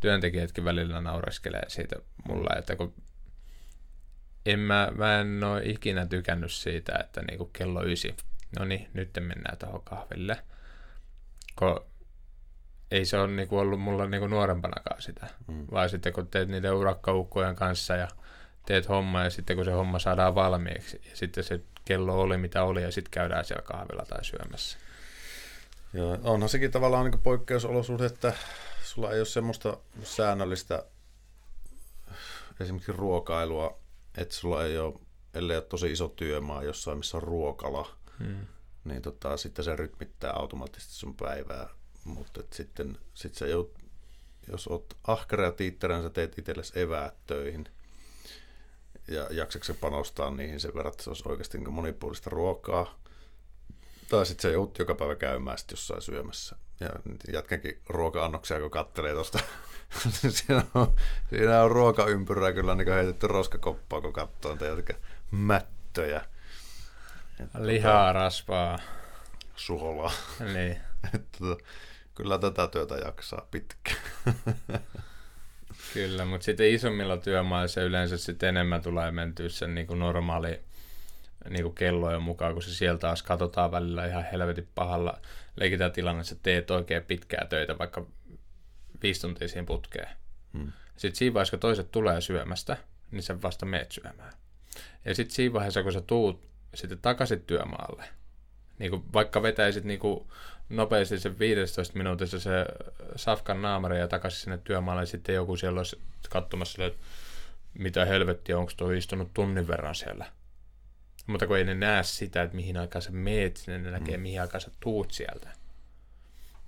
[0.00, 1.96] työntekijätkin välillä naureskelee siitä
[2.28, 2.94] mulle, että kun
[4.46, 8.16] en mä, mä en ole ikinä tykännyt siitä, että niinku kello ysi,
[8.58, 10.38] no niin, nyt mennään tuohon kahville.
[11.54, 11.86] Ko
[12.90, 15.66] ei se ole niinku ollut mulla niinku nuorempanakaan sitä, Mm.
[15.70, 18.08] vaan sitten kun teet niiden urakkaukkojen kanssa ja
[18.66, 22.64] teet homma ja sitten kun se homma saadaan valmiiksi ja sitten se kello oli mitä
[22.64, 24.78] oli ja sitten käydään siellä kahvilla tai syömässä.
[25.94, 28.32] Joo, onhan sekin tavallaan niin poikkeusolosuhde, että
[28.84, 30.84] sulla ei ole semmoista säännöllistä
[32.60, 33.78] esimerkiksi ruokailua,
[34.16, 34.94] että sulla ei ole,
[35.34, 38.46] ellei ole tosi iso työmaa jossain, missä on ruokala, Hmm.
[38.84, 41.68] niin tota, sitten se rytmittää automaattisesti sun päivää.
[42.04, 43.78] Mutta sitten sit sä jout,
[44.50, 47.68] jos oot ahkera ja tiitterän, sä teet itsellesi eväät töihin.
[49.08, 52.98] Ja jaksatko panostaa niihin sen verran, että se olisi oikeasti niin monipuolista ruokaa.
[54.08, 56.56] Tai sitten sä joudut joka päivä käymään sit jossain syömässä.
[56.80, 56.88] Ja
[57.32, 59.38] jätkänkin ruoka-annoksia, kun kattelee tuosta.
[60.28, 60.94] siinä, on,
[61.30, 64.94] siinä on ruokaympyrää kyllä niin heitetty roskakoppaa, kun katsoo niitä
[65.30, 66.24] mättöjä.
[67.38, 68.78] Tota, Lihaa, rasvaa,
[69.56, 70.12] Suolaa.
[70.54, 70.76] niin.
[71.14, 71.64] Että tota,
[72.14, 73.96] kyllä tätä työtä jaksaa pitkään.
[75.94, 80.60] Kyllä, mutta sitten isommilla työmailla se yleensä sitten enemmän tulee mentyä sen niin kuin normaali
[81.48, 85.20] niin kuin kellojen mukaan, kun se sieltä taas katsotaan välillä ihan helvetin pahalla.
[85.56, 88.06] Leikitään tilanne, että teet oikein pitkää töitä, vaikka
[89.02, 90.08] viisi tuntia siihen putkeen.
[90.52, 90.72] Hmm.
[90.96, 92.76] Sitten siinä vaiheessa, kun toiset tulee syömästä,
[93.10, 94.32] niin sä vasta meet syömään.
[95.04, 98.04] Ja sitten siinä vaiheessa, kun sä tuut sitten takaisin työmaalle,
[98.78, 100.28] niin kuin, vaikka vetäisit niin kuin,
[100.68, 102.66] nopeasti se 15 minuutissa se
[103.16, 106.98] safkan naamari ja takaisin sinne työmaalle, ja sitten joku siellä olisi katsomassa, että
[107.74, 110.26] mitä helvettiä, onko tuo istunut tunnin verran siellä.
[111.26, 114.22] Mutta kun ei ne näe sitä, että mihin aikaan sä meet sinne, ne näkee, mm.
[114.22, 115.48] mihin aikaan sä tuut sieltä.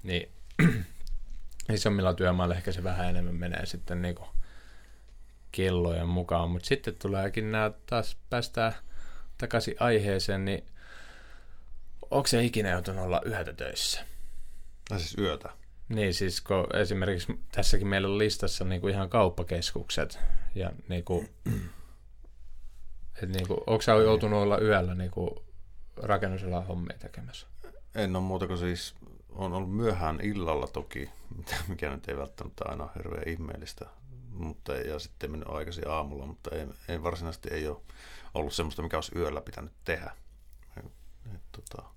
[0.02, 0.28] Niin
[1.72, 4.26] isommilla työmailla ehkä se vähän enemmän menee sitten niinku
[5.52, 6.50] kellojen mukaan.
[6.50, 8.72] Mutta sitten tuleekin nämä taas päästään
[9.38, 10.64] takaisin aiheeseen, niin
[12.10, 14.00] onko se ikinä joutunut olla yötä töissä?
[14.90, 15.50] No siis yötä.
[15.88, 20.18] Niin siis, kun esimerkiksi tässäkin meillä on listassa niin kuin ihan kauppakeskukset
[20.54, 21.28] ja niin kuin,
[23.22, 25.30] et niin kuin, onko sä joutunut olla yöllä niin kuin
[25.96, 27.46] rakennusalan hommia tekemässä?
[27.94, 28.94] En ole muuta kuin siis,
[29.30, 31.10] on ollut myöhään illalla toki,
[31.68, 33.86] mikä nyt ei välttämättä aina ole hirveän ihmeellistä,
[34.30, 37.80] mutta ja sitten mennyt aikaisin aamulla, mutta ei, ei varsinaisesti ei ole
[38.34, 40.16] ollut semmoista, mikä olisi yöllä pitänyt tehdä.
[40.76, 40.92] Et,
[41.34, 41.88] et, tota,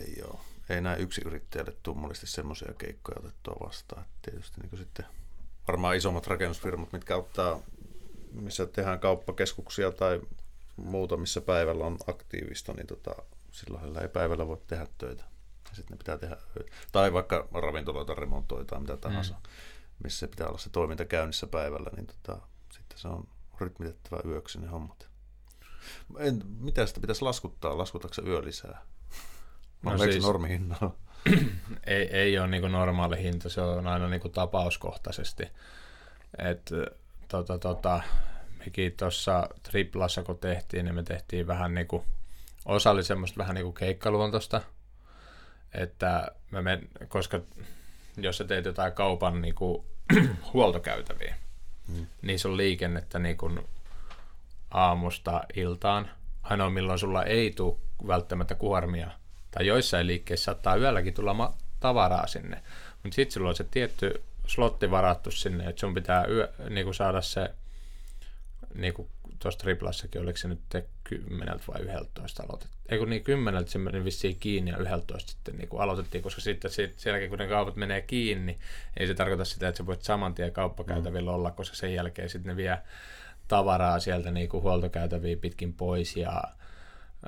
[0.00, 0.40] ei ole.
[0.68, 4.02] Ei näe yksi yrittäjälle tummallisesti semmoisia keikkoja otettua vastaan.
[4.02, 5.06] Et tietysti niin sitten
[5.68, 7.60] varmaan isommat rakennusfirmat, mitkä ottaa,
[8.32, 10.20] missä tehdään kauppakeskuksia tai
[10.76, 13.14] muuta, missä päivällä on aktiivista, niin tota,
[13.50, 15.24] silloin ei päivällä voi tehdä töitä.
[15.72, 16.36] Sitten ne pitää tehdä,
[16.92, 19.40] tai vaikka ravintoloita remontoi tai mitä tahansa, mm.
[20.04, 23.28] missä pitää olla se toiminta käynnissä päivällä, niin tota, sitten se on
[23.60, 25.08] rytmitettävä yöksi ne hommat.
[26.18, 27.78] En, mitä sitä pitäisi laskuttaa?
[27.78, 28.82] Laskutaanko se yö lisää?
[29.82, 30.94] No, siis, normihinnalla?
[31.86, 35.42] ei, ei ole niin normaali hinta, se on aina niin tapauskohtaisesti.
[36.38, 36.70] Et,
[37.28, 38.00] tota, tota,
[38.58, 42.02] mekin tuossa triplassa kun tehtiin, niin me tehtiin vähän niin kuin,
[42.64, 44.60] osa oli semmoista vähän niin kuin keikkaluontosta,
[45.74, 47.40] että me men, koska
[48.16, 49.84] jos sä teet jotain kaupan niin kuin,
[50.52, 51.36] huoltokäytäviä,
[52.22, 53.60] niin se on liikennettä niin kuin
[54.70, 56.10] aamusta iltaan.
[56.42, 59.10] Ainoa milloin sulla ei tule välttämättä kuormia,
[59.50, 62.62] tai joissain liikkeissä saattaa yölläkin tulla ma- tavaraa sinne,
[63.02, 66.94] mutta sitten sulla on se tietty slotti varattu sinne, että sun pitää yö, niin kuin
[66.94, 67.50] saada se,
[68.74, 69.08] niin kuin
[69.38, 70.60] tuossa triplassakin, oliko se nyt
[71.04, 72.76] 10 vai 11 aloitettu.
[72.88, 76.40] Ei kun niin 10 se meni vissiin kiinni ja 11 sitten niin kuin aloitettiin, koska
[76.40, 78.58] sitten sen jälkeen kun ne kaupat menee kiinni,
[78.96, 81.34] ei se tarkoita sitä, että sä voit saman tien kauppakäytävillä mm.
[81.34, 82.78] olla, koska sen jälkeen sitten ne vie
[83.48, 86.42] tavaraa sieltä niin kuin huoltokäytäviä pitkin pois ja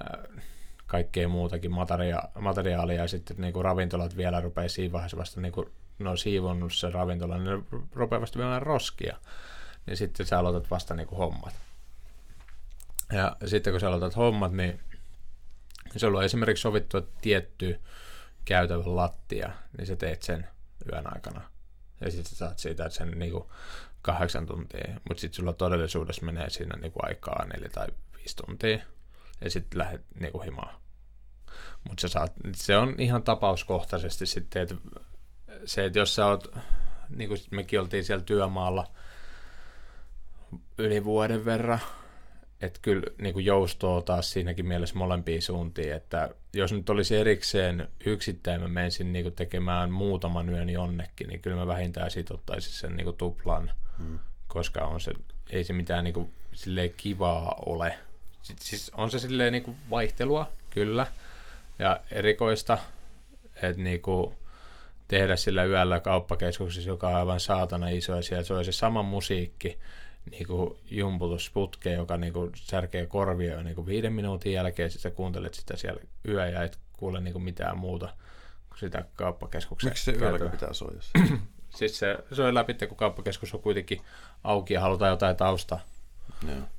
[0.00, 0.42] äh,
[0.86, 5.52] kaikkea muutakin materia- materiaalia ja sitten niin kuin ravintolat vielä rupeaa siinä vaiheessa vasta niin
[5.52, 5.66] kuin
[5.98, 9.16] ne on siivonnut se ravintola, niin ne rupeaa vasta viemään roskia.
[9.86, 11.54] Niin sitten sä aloitat vasta niin kuin hommat.
[13.12, 14.80] Ja sitten kun sä aloitat hommat, niin
[15.96, 17.80] se on esimerkiksi sovittu, tietty
[18.44, 20.48] käytävä lattia, niin sä teet sen
[20.92, 21.50] yön aikana.
[22.00, 23.44] Ja sitten saat siitä sen niin kuin
[24.02, 28.78] kahdeksan tuntia, mutta sitten sulla todellisuudessa menee siinä niin kuin aikaa neljä tai viisi tuntia,
[29.40, 30.80] ja sitten lähdet niin kuin himaan.
[31.88, 32.08] Mutta
[32.54, 34.74] se on ihan tapauskohtaisesti sitten, että
[35.64, 36.56] se, että jos sä oot,
[37.08, 38.90] niin kuin mekin oltiin siellä työmaalla
[40.78, 41.80] yli vuoden verran,
[42.62, 47.88] että kyllä niin kuin joustoa taas siinäkin mielessä molempiin suuntiin, että jos nyt olisi erikseen
[48.06, 52.72] yksittäin mä menisin niin kuin tekemään muutaman yön jonnekin, niin kyllä mä vähintään siitä ottaisin
[52.72, 54.18] sen niin kuin tuplan, hmm.
[54.48, 55.12] koska on se,
[55.50, 56.30] ei se mitään niin kuin,
[56.96, 57.98] kivaa ole.
[58.42, 61.06] Siis on se silleen niin kuin vaihtelua, kyllä,
[61.78, 62.78] ja erikoista,
[63.62, 64.34] että niinku
[65.08, 69.78] tehdä sillä yöllä kauppakeskuksessa, joka on aivan saatana iso, ja siellä soi se sama musiikki,
[70.30, 75.76] niinku jumputusputke, joka niinku särkee korvia jo niinku viiden minuutin jälkeen, sitten sä kuuntelet sitä
[75.76, 78.08] siellä yö ja et kuule niinku mitään muuta
[78.68, 81.00] kuin sitä kauppakeskuksen Miksi se yöllä pitää soida?
[81.76, 84.00] siis se soi läpi, kun kauppakeskus on kuitenkin
[84.44, 85.80] auki ja halutaan jotain tausta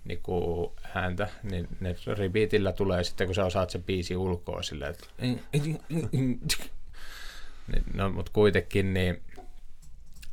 [0.05, 4.91] niin kuin häntä, niin ne repeatillä tulee sitten, kun sä osaat sen biisi ulkoa silleen,
[4.91, 5.07] että
[7.93, 9.21] no, mutta kuitenkin, niin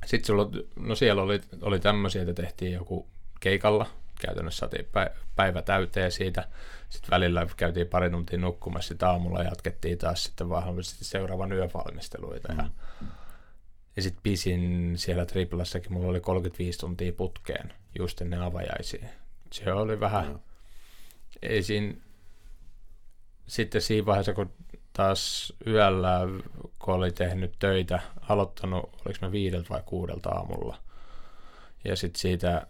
[0.07, 3.07] sitten sulla, no siellä oli, oli tämmöisiä, että tehtiin joku
[3.41, 3.87] keikalla,
[4.21, 4.89] käytännössä saatiin
[5.37, 6.49] päivä täyteen siitä,
[6.89, 12.59] sitten välillä käytiin pari tuntia nukkumassa, sitten aamulla jatkettiin taas sitten vahvasti seuraavan yövalmisteluita, mm.
[12.59, 12.69] ja,
[13.97, 19.09] ja sitten pisin siellä triplassakin, mulla oli 35 tuntia putkeen just ennen avajaisiin
[19.53, 20.41] se oli vähän, no.
[21.43, 21.95] ei siinä,
[23.47, 24.53] sitten siinä vaiheessa, kun
[24.93, 26.21] taas yöllä,
[26.79, 30.77] kun oli tehnyt töitä, aloittanut, oliko me viideltä vai kuudelta aamulla,
[31.85, 32.67] ja sitten siitä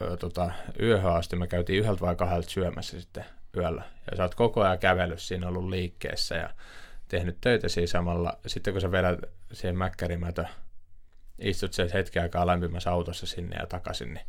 [0.00, 3.24] ö, tota, yöhön asti me käytiin yhdeltä vai kahdelta syömässä sitten
[3.56, 6.50] yöllä, ja sä oot koko ajan kävellyt siinä ollut liikkeessä, ja
[7.08, 8.38] tehnyt töitä siinä samalla.
[8.46, 9.18] Sitten kun sä vedät
[9.52, 10.44] siihen mäkkärimätö,
[11.38, 14.26] istut sen hetken aikaa lämpimässä autossa sinne ja takaisin, niin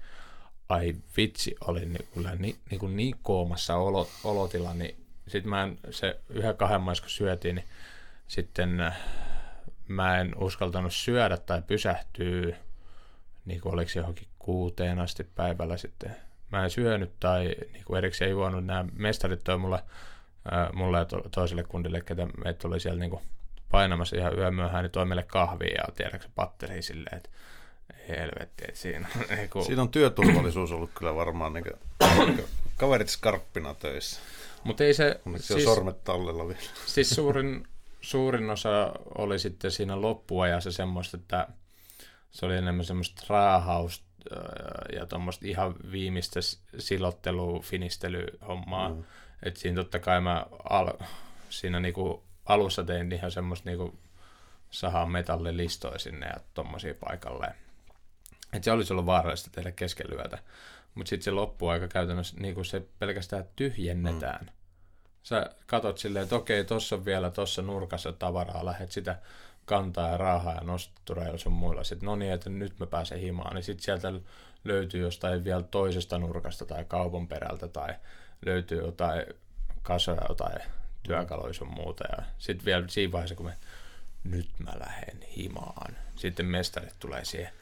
[0.69, 2.08] ai vitsi, olin niin,
[2.39, 7.10] niin, niin, niin koomassa olo, olotila, niin sitten mä en, se yhden kahden maissa kun
[7.10, 7.68] syötiin, niin
[8.28, 8.98] sitten äh,
[9.88, 12.56] mä en uskaltanut syödä tai pysähtyä,
[13.46, 16.16] niin kuin oliko johonkin kuuteen asti päivällä sitten.
[16.52, 18.66] Mä en syönyt tai niin kuin erikseen juonut.
[18.66, 19.80] Nämä mestarit toi mulle,
[20.52, 23.22] ää, mulle ja to, toiselle kundille, ketä meitä oli siellä niin kuin
[23.72, 27.30] painamassa ihan yömyöhään, niin toi meille kahvia ja tiedätkö patteri silleen, että
[28.10, 29.63] helvetti, että siinä on niinku...
[29.63, 32.38] Siinä on työturvallisuus ollut kyllä varmaan niin kuin,
[32.78, 34.22] kaverit skarppina töissä.
[34.67, 35.21] Mutta ei se...
[35.25, 36.60] Onneksi siis, on sormet tallella vielä.
[36.86, 37.67] Siis suurin,
[38.01, 41.47] suurin osa oli sitten siinä loppuajassa semmoista, että
[42.32, 44.06] se oli enemmän semmoista raahausta
[44.95, 46.39] ja tuommoista ihan viimeistä
[46.80, 48.89] silottelu, finistelyhommaa.
[48.89, 49.03] Mm.
[49.43, 50.93] Että siinä totta kai mä al,
[51.49, 53.99] siinä niinku alussa tein ihan semmoista niinku
[54.69, 57.56] sahan metallilistoja sinne ja tommosia paikalleen.
[58.53, 60.38] Että se olisi ollut vaarallista tehdä keskelyötä.
[60.95, 64.45] Mutta sitten se loppuaika käytännössä niin se pelkästään tyhjennetään.
[64.45, 64.51] Mm.
[65.23, 69.19] Sä katot silleen, että okei, tuossa on vielä tuossa nurkassa tavaraa, lähet sitä
[69.65, 71.84] kantaa ja raahaa ja nostureilla sun muilla.
[71.84, 73.56] Sitten no niin, että nyt mä pääsen himaan.
[73.56, 74.13] Niin sitten sieltä
[74.63, 77.93] löytyy jostain vielä toisesta nurkasta tai kaupan perältä tai
[78.45, 79.25] löytyy jotain
[79.84, 80.62] kasoja, jotain
[81.03, 82.03] työkaluja sun muuta.
[82.17, 83.58] Ja sitten vielä siinä vaiheessa, kun me
[84.23, 85.95] nyt mä lähden himaan.
[86.15, 87.53] Sitten mestarit tulee siihen.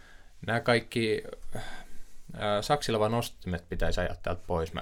[0.48, 1.24] Nämä kaikki
[1.56, 1.64] äh,
[2.62, 4.74] saksilava nostimet pitäisi täältä pois.
[4.74, 4.82] Mä,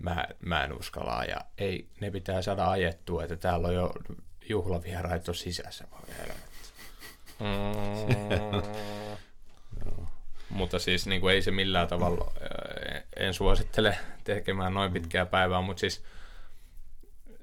[0.00, 3.92] mä, mä en uskalla ja ei, ne pitää saada ajettua, että täällä on jo
[4.48, 5.84] juhlavieraita sisässä.
[7.40, 8.62] Mm.
[10.58, 12.32] mutta siis niin kuin ei se millään tavalla,
[13.16, 16.04] en suosittele tekemään noin pitkää päivää, mutta siis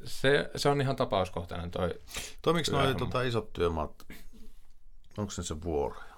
[0.03, 1.99] se, se on ihan tapauskohtainen toi.
[2.41, 4.05] Toimiks noin tota, isot työmaat,
[5.17, 6.08] onko se se vuoro?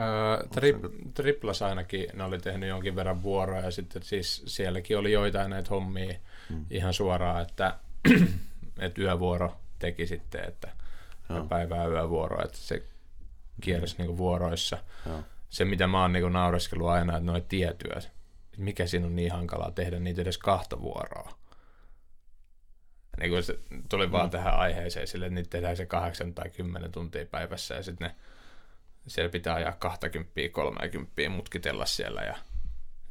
[0.00, 0.74] Öö, tri,
[1.14, 5.70] triplas ainakin ne oli tehnyt jonkin verran vuoroja ja sitten siis sielläkin oli joitain näitä
[5.70, 6.14] hommia
[6.48, 6.66] hmm.
[6.70, 7.78] ihan suoraan, että,
[8.78, 10.68] että yövuoro teki sitten, että
[11.28, 11.46] Joo.
[11.46, 12.82] päivää yövuoro, että se
[13.60, 14.02] kiersi hmm.
[14.02, 14.78] niinku vuoroissa.
[15.06, 15.22] Joo.
[15.48, 18.10] Se, mitä mä oon niinku naureskellut aina, että noin tietyöt,
[18.56, 21.38] mikä siinä on niin hankalaa tehdä niitä edes kahta vuoroa.
[23.20, 23.58] Niin se
[23.88, 24.12] tuli mm.
[24.12, 28.08] vaan tähän aiheeseen sille, että niitä tehdään se kahdeksan tai kymmenen tuntia päivässä ja sitten
[28.08, 28.14] ne
[29.08, 32.36] siellä pitää ajaa 20 30 mutkitella siellä ja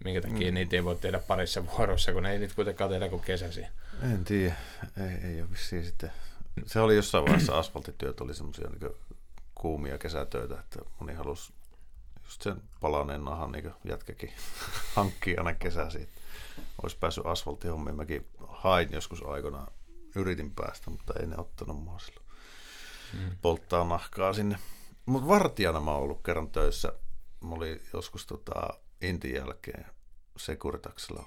[0.04, 0.54] minkä takia mm.
[0.54, 3.66] niitä ei voi tehdä parissa vuorossa, kun ei niitä kuitenkaan tehdä kuin kesäsi.
[4.04, 4.56] En tiedä,
[4.98, 6.12] ei, ei ole vissiin sitten.
[6.66, 8.92] Se oli jossain vaiheessa asfaltityöt oli semmoisia niin
[9.56, 11.54] kuumia kesätöitä, että moni halusi
[12.24, 14.34] just sen palaneen nahan niin jätkäkin
[14.96, 16.10] hankkia aina kesäsi.
[16.84, 17.96] Olisi päässyt asfalttihommiin.
[17.96, 19.68] Mäkin hain joskus aikoinaan,
[20.16, 22.26] yritin päästä, mutta ei ne ottanut mua silloin.
[23.14, 23.38] Mm.
[23.42, 24.58] Polttaa nahkaa sinne.
[25.08, 26.94] Mutta vartijana mä oon ollut kerran töissä.
[27.42, 28.70] Mä olin joskus tota,
[29.02, 29.86] Intin jälkeen
[30.38, 31.26] Sekuritaksella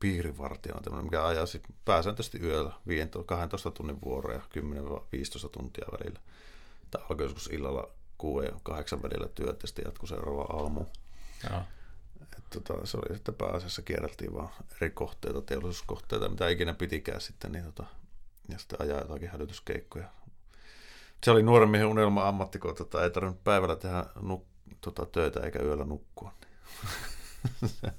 [0.00, 2.72] piirivartijana, mikä ajaa sit pääsääntöisesti yöllä
[3.26, 4.42] 12 tunnin vuoroja, 10-15
[5.52, 6.20] tuntia välillä.
[6.90, 10.84] Tämä alkoi joskus illalla 6 ja 8 välillä työt ja sitten jatkui seuraava aamu.
[11.50, 11.64] Ja.
[12.38, 17.52] Et tota, se oli sitten pääasiassa kierreltiin vaan eri kohteita, teollisuuskohteita, mitä ikinä pitikään sitten,
[17.52, 17.84] niin tota,
[18.48, 20.08] ja sitten ajaa jotakin hälytyskeikkoja
[21.24, 24.46] se oli nuoren miehen unelma ammatti, kun tota, ei tarvinnut päivällä tehdä nuk,
[24.80, 26.32] tota, töitä eikä yöllä nukkua.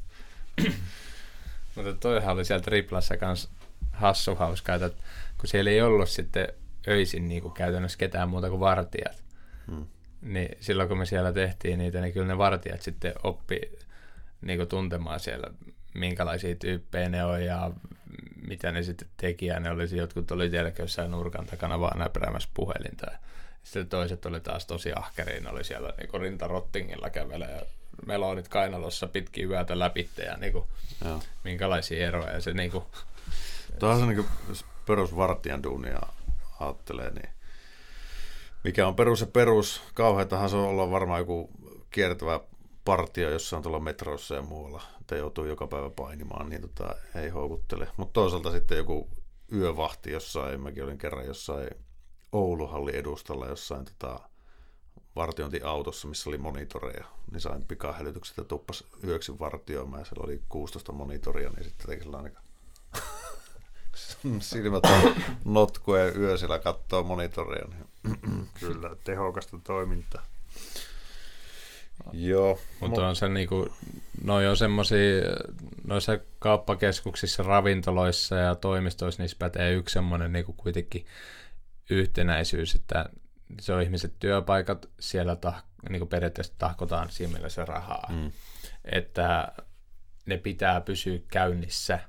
[1.75, 3.49] Mutta toihan oli sieltä Riplassa kanssa
[3.91, 4.89] hassu hauska, että
[5.37, 6.47] kun siellä ei ollut sitten
[6.87, 9.23] öisin niin kuin käytännössä ketään muuta kuin vartijat,
[9.71, 9.85] hmm.
[10.21, 13.61] niin silloin kun me siellä tehtiin niitä, niin kyllä ne vartijat sitten oppi
[14.41, 15.47] niin kuin tuntemaan siellä,
[15.93, 17.71] minkälaisia tyyppejä ne on ja
[18.47, 22.49] mitä ne sitten teki, ja ne olisi, jotkut oli siellä jossain nurkan takana vaan näpäräämässä
[22.53, 23.11] puhelinta.
[23.11, 23.17] Ja
[23.63, 27.61] sitten toiset oli taas tosi ahkeriin, ne oli siellä niin rintarottingilla kävelee ja
[28.05, 30.65] melonit kainalossa pitkin yötä läpi ja niin kuin,
[31.43, 32.31] minkälaisia eroja.
[32.31, 32.83] Ja se, niin kuin,
[33.79, 34.25] Tuo on se niin
[34.85, 35.99] perusvartijan duunia
[36.59, 37.29] ajattelee, niin
[38.63, 39.81] mikä on perus ja perus.
[39.93, 41.49] Kauheatahan se on olla varmaan joku
[41.91, 42.39] kiertävä
[42.85, 47.87] partio jossain tuolla metrossa ja muualla, että joutuu joka päivä painimaan, niin tota, ei houkuttele.
[47.97, 49.09] Mutta toisaalta sitten joku
[49.53, 51.69] yövahti jossain, mäkin olin kerran jossain
[52.31, 54.19] Ouluhalli edustalla jossain tota,
[55.15, 60.91] vartiointiautossa, missä oli monitoreja, niin sain pikahälytykset ja tuppas yöksi vartioimaan ja siellä oli 16
[60.91, 62.37] monitoria, niin sitten teki sellainen
[64.39, 64.83] silmät
[65.45, 67.67] notkua ja yö siellä katsoo monitoreja.
[67.67, 70.23] Niin Kyllä, tehokasta toimintaa.
[72.13, 72.59] Joo.
[72.79, 73.67] Mutta on se niinku,
[74.23, 75.21] noi on semmosia,
[75.87, 81.05] noissa kauppakeskuksissa, ravintoloissa ja toimistoissa, niissä pätee yksi semmoinen niinku kuitenkin
[81.89, 83.05] yhtenäisyys, että
[83.61, 88.09] se on ihmiset työpaikat, siellä tah, niinku periaatteessa tahkotaan siinä mielessä rahaa.
[88.11, 88.31] Mm.
[88.85, 89.51] Että
[90.25, 91.99] ne pitää pysyä käynnissä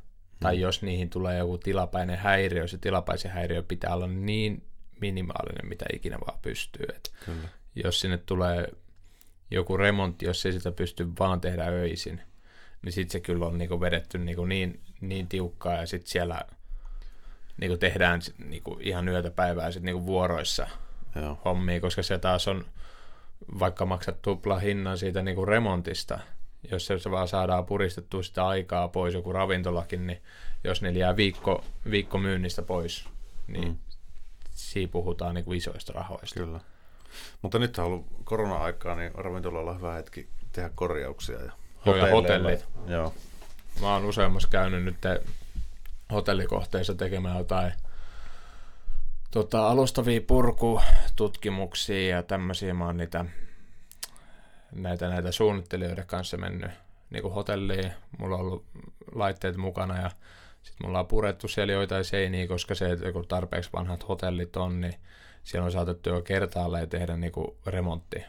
[0.41, 4.63] Tai jos niihin tulee joku tilapäinen häiriö, se tilapäisen häiriö pitää olla niin
[5.01, 6.87] minimaalinen, mitä ikinä vaan pystyy.
[6.97, 7.49] Et Kyllä.
[7.75, 8.69] Jos sinne tulee
[9.51, 12.21] joku remontti, jos ei sitä pysty vaan tehdä öisin,
[12.83, 16.41] niin sitten se kyllä on niinku vedetty niinku niin, niin tiukkaa ja sitten siellä
[17.61, 20.67] niinku tehdään niinku ihan yötä päivää sit niinku vuoroissa
[21.15, 21.41] Joo.
[21.45, 22.65] hommia, koska se taas on
[23.59, 26.19] vaikka maksat tupla hinnan siitä niinku remontista,
[26.71, 30.23] jos se vaan saadaan puristettua sitä aikaa pois, joku ravintolakin, niin
[30.65, 33.05] jos ne jää viikko, viikko myynnistä pois,
[33.47, 33.79] niin mm.
[34.51, 36.41] siinä puhutaan niinku isoista rahoista.
[36.41, 36.61] Kyllä.
[37.43, 41.41] Mutta nyt on ollut korona-aikaa, niin ravintolalla on hyvä hetki tehdä korjauksia.
[41.41, 41.53] Ja
[41.87, 42.65] Joo, ja hotellit.
[42.87, 43.15] Joo.
[43.81, 44.97] Mä oon useammassa käynyt nyt
[46.13, 47.73] hotellikohteissa tekemään jotain
[49.31, 52.75] tota, alustavia purkututkimuksia ja tämmöisiä.
[52.75, 53.25] Mä oon niitä,
[54.73, 56.71] näitä, näitä suunnittelijoiden kanssa mennyt
[57.11, 57.93] niin kuin hotelliin.
[58.19, 58.65] Mulla on ollut
[59.15, 60.11] laitteet mukana ja
[60.63, 64.81] sitten mulla on purettu siellä joitain seiniä, koska se, että kun tarpeeksi vanhat hotellit on,
[64.81, 64.95] niin
[65.49, 68.25] siellä on saatettu jo kertaalleen tehdä niin kuin remontti.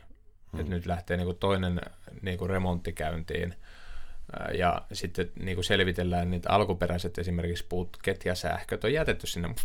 [0.52, 0.60] Mm.
[0.60, 1.82] Et nyt lähtee niin kuin toinen
[2.22, 3.56] niin kuin remontti käyntiin
[4.58, 9.56] ja sitten niin kuin selvitellään niitä alkuperäiset esimerkiksi putket ja sähköt on jätetty sinne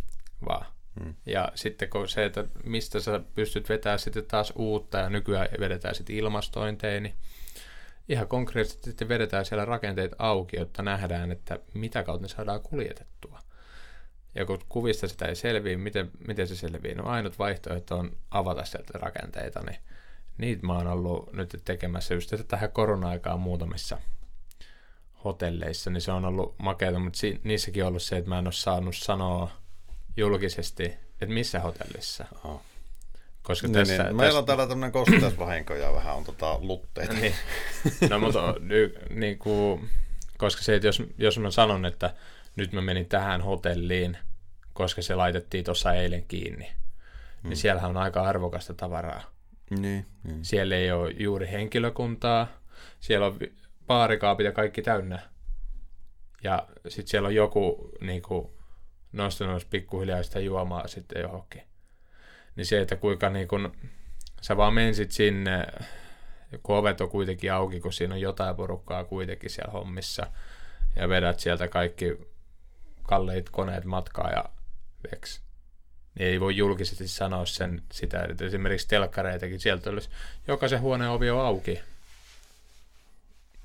[0.48, 0.66] vaan.
[1.00, 1.14] Hmm.
[1.26, 5.94] Ja sitten kun se, että mistä sä pystyt vetämään sitten taas uutta ja nykyään vedetään
[5.94, 7.14] sitten ilmastointeja, niin
[8.08, 13.40] ihan konkreettisesti vedetään siellä rakenteet auki, jotta nähdään, että mitä kautta ne saadaan kuljetettua.
[14.34, 18.64] Ja kun kuvista sitä ei selviä, miten, miten se selviää, no ainut vaihtoehto on avata
[18.64, 19.76] sieltä rakenteita, niin
[20.38, 23.98] niitä mä oon ollut nyt tekemässä just tähän korona-aikaan muutamissa
[25.24, 28.46] hotelleissa, niin se on ollut makeata, mutta si- niissäkin on ollut se, että mä en
[28.46, 29.50] ole saanut sanoa
[30.16, 30.84] julkisesti,
[31.20, 32.24] että missä hotellissa.
[32.44, 32.60] Aha.
[33.42, 34.16] Koska Niin, tässä, niin.
[34.16, 37.12] Meillä on täällä tämmöinen kosteusvahinko ja vähän on tota lutteita.
[37.12, 37.34] niin.
[38.10, 38.54] No mutta
[39.10, 39.90] niin kuin,
[40.38, 42.14] koska se, että jos, jos mä sanon, että
[42.56, 44.16] nyt mä menin tähän hotelliin,
[44.72, 47.48] koska se laitettiin tuossa eilen kiinni, hmm.
[47.48, 49.22] niin siellähän on aika arvokasta tavaraa.
[49.70, 50.44] Niin, niin.
[50.44, 52.46] Siellä ei ole juuri henkilökuntaa,
[53.00, 53.38] siellä on
[53.86, 55.18] baarikaapit ja kaikki täynnä.
[56.42, 58.48] Ja sitten siellä on joku niin kuin,
[59.12, 61.62] nostanut pikkuhiljaa sitä juomaa sitten johonkin.
[62.56, 63.68] Niin se, että kuinka niin kuin,
[64.40, 65.66] sä vaan mensit sinne,
[66.62, 70.26] kun ovet on kuitenkin auki, kun siinä on jotain porukkaa kuitenkin siellä hommissa,
[70.96, 72.33] ja vedät sieltä kaikki
[73.06, 74.44] kalleit koneet matkaa ja
[75.10, 75.40] veks.
[76.18, 80.08] Niin ei voi julkisesti sanoa sen, sitä, että esimerkiksi telkkareitakin sieltä olisi,
[80.48, 81.80] jokaisen huoneen ovi on auki.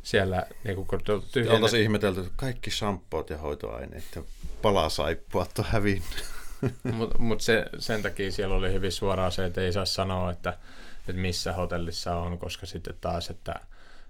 [0.03, 0.87] Siellä, niin kun
[1.31, 4.23] tyhjennä, oltaisiin ihmetelty, että kaikki shampoot ja hoitoaineet ja
[4.61, 6.25] palasaippuat on hävinnyt.
[6.93, 10.57] Mutta mut se, sen takia siellä oli hyvin suoraan se, että ei saa sanoa, että,
[10.99, 13.59] että missä hotellissa on, koska sitten taas, että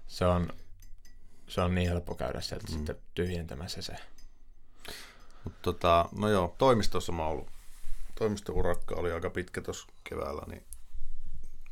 [0.06, 0.52] se on,
[1.48, 2.72] se on niin helppo käydä sieltä mm.
[2.72, 3.96] sitten tyhjentämässä se.
[5.44, 7.48] Mut tota, no joo, toimistossa mä ollut.
[8.14, 10.64] Toimistourakka oli aika pitkä tuossa keväällä, niin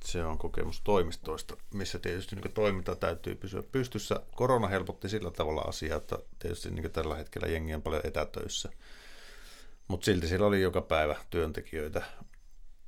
[0.04, 4.20] se on kokemus toimistoista, missä tietysti niin toiminta täytyy pysyä pystyssä.
[4.34, 8.68] Korona helpotti sillä tavalla asiaa, että tietysti niin tällä hetkellä jengi on paljon etätöissä.
[9.88, 12.02] Mutta silti siellä oli joka päivä työntekijöitä.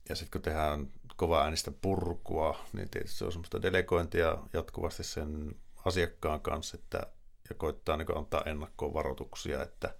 [0.08, 5.56] Ja sitten kun tehdään kova äänistä purkua, niin tietysti se on semmoista delegointia jatkuvasti sen
[5.84, 7.00] asiakkaan kanssa, että,
[7.48, 9.94] ja koittaa niin antaa ennakkoon varoituksia, että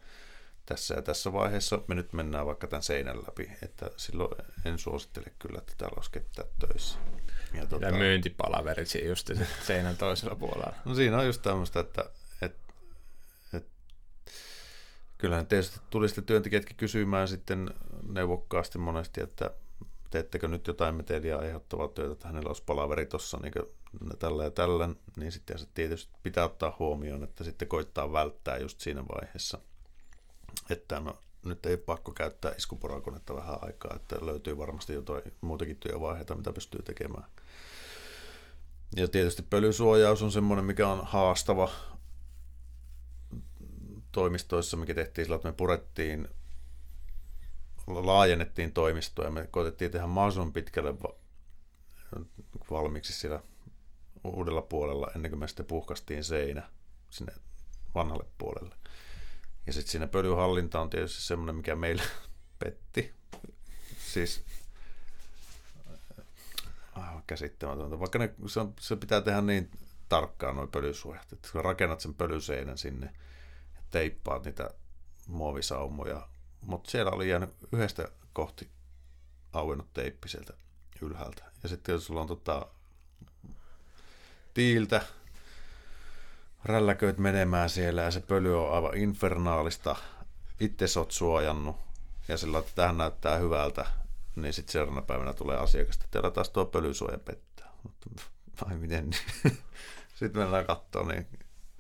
[0.70, 4.30] tässä ja tässä vaiheessa me nyt mennään vaikka tämän seinän läpi, että silloin
[4.64, 5.62] en suosittele kyllä,
[5.96, 6.98] olisi ketään töissä.
[7.54, 7.86] Ja Tota...
[7.86, 10.74] Ja myyntipalaverit siinä just se seinän toisella puolella.
[10.84, 12.04] No siinä on just tämmöistä, että,
[12.42, 12.72] että,
[13.54, 13.70] että
[15.18, 17.70] kyllähän tietysti tuli sitten työntekijätkin kysymään sitten
[18.08, 19.50] neuvokkaasti monesti, että
[20.10, 23.52] teettekö nyt jotain meteliä aiheuttavaa työtä, että hänellä olisi palaveri tuossa niin
[24.18, 28.80] tällä ja tällä, niin sitten se tietysti pitää ottaa huomioon, että sitten koittaa välttää just
[28.80, 29.58] siinä vaiheessa,
[30.70, 36.34] että no, nyt ei pakko käyttää iskuporakonetta vähän aikaa, että löytyy varmasti jotain muutakin työvaiheita,
[36.34, 37.24] mitä pystyy tekemään.
[38.96, 41.70] Ja tietysti pölysuojaus on semmoinen, mikä on haastava
[44.12, 46.28] toimistoissa, mikä tehtiin sillä, että me purettiin,
[47.86, 50.94] laajennettiin toimistoa ja me koitettiin tehdä mahdollisimman pitkälle
[52.70, 53.42] valmiiksi siellä
[54.24, 56.70] uudella puolella ennen kuin me sitten puhkastiin seinä
[57.10, 57.32] sinne
[57.94, 58.79] vanhalle puolelle.
[59.70, 62.02] Ja sitten siinä pölyhallinta on tietysti semmoinen, mikä meillä
[62.64, 63.14] petti.
[63.98, 64.44] Siis
[66.92, 67.98] aivan käsittämätöntä.
[67.98, 69.70] Vaikka ne, se, on, se pitää tehdä niin
[70.08, 73.06] tarkkaan noin pölysuojat, että kun rakennat sen pölyseinän sinne
[73.74, 74.70] ja teippaat niitä
[75.26, 76.28] muovisaumoja,
[76.60, 78.70] mutta siellä oli jäänyt yhdestä kohti
[79.52, 80.52] auennut teippi sieltä
[81.02, 81.44] ylhäältä.
[81.62, 82.66] Ja sitten jos sulla on tota,
[84.54, 85.02] tiiltä,
[86.64, 89.96] rälläköit menemään siellä ja se pöly on aivan infernaalista.
[90.60, 91.76] Itse oot suojannut
[92.28, 93.86] ja sillä että tähän näyttää hyvältä,
[94.36, 97.70] niin sitten seuraavana päivänä tulee asiakasta, teillä taas tuo pölysuoja pettää.
[97.82, 98.10] Mutta
[98.64, 99.56] vai miten niin?
[100.18, 101.26] Sitten mennään katsoa, niin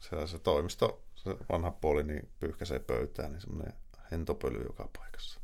[0.00, 3.72] se, se toimisto, se vanha puoli, niin pyyhkäisee pöytään, niin semmoinen
[4.10, 5.40] hentopöly joka paikassa.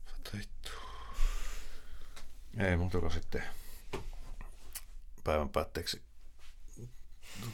[2.58, 3.42] Ei muuta kuin sitten
[5.24, 6.02] päivän päätteeksi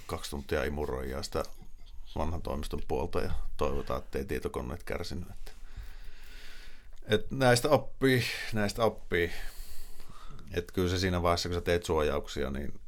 [0.07, 1.43] kaksi tuntia imuroijaa sitä
[2.17, 5.29] vanhan toimiston puolta ja toivotaan, että ei tietokoneet kärsinyt.
[5.31, 5.53] Että,
[7.07, 9.33] että näistä oppii, näistä oppii.
[10.55, 12.81] Että kyllä se siinä vaiheessa, kun sä teet suojauksia, niin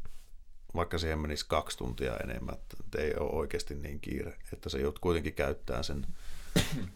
[0.74, 4.98] vaikka siihen menisi kaksi tuntia enemmän, että ei ole oikeasti niin kiire, että se joudut
[4.98, 6.06] kuitenkin käyttämään sen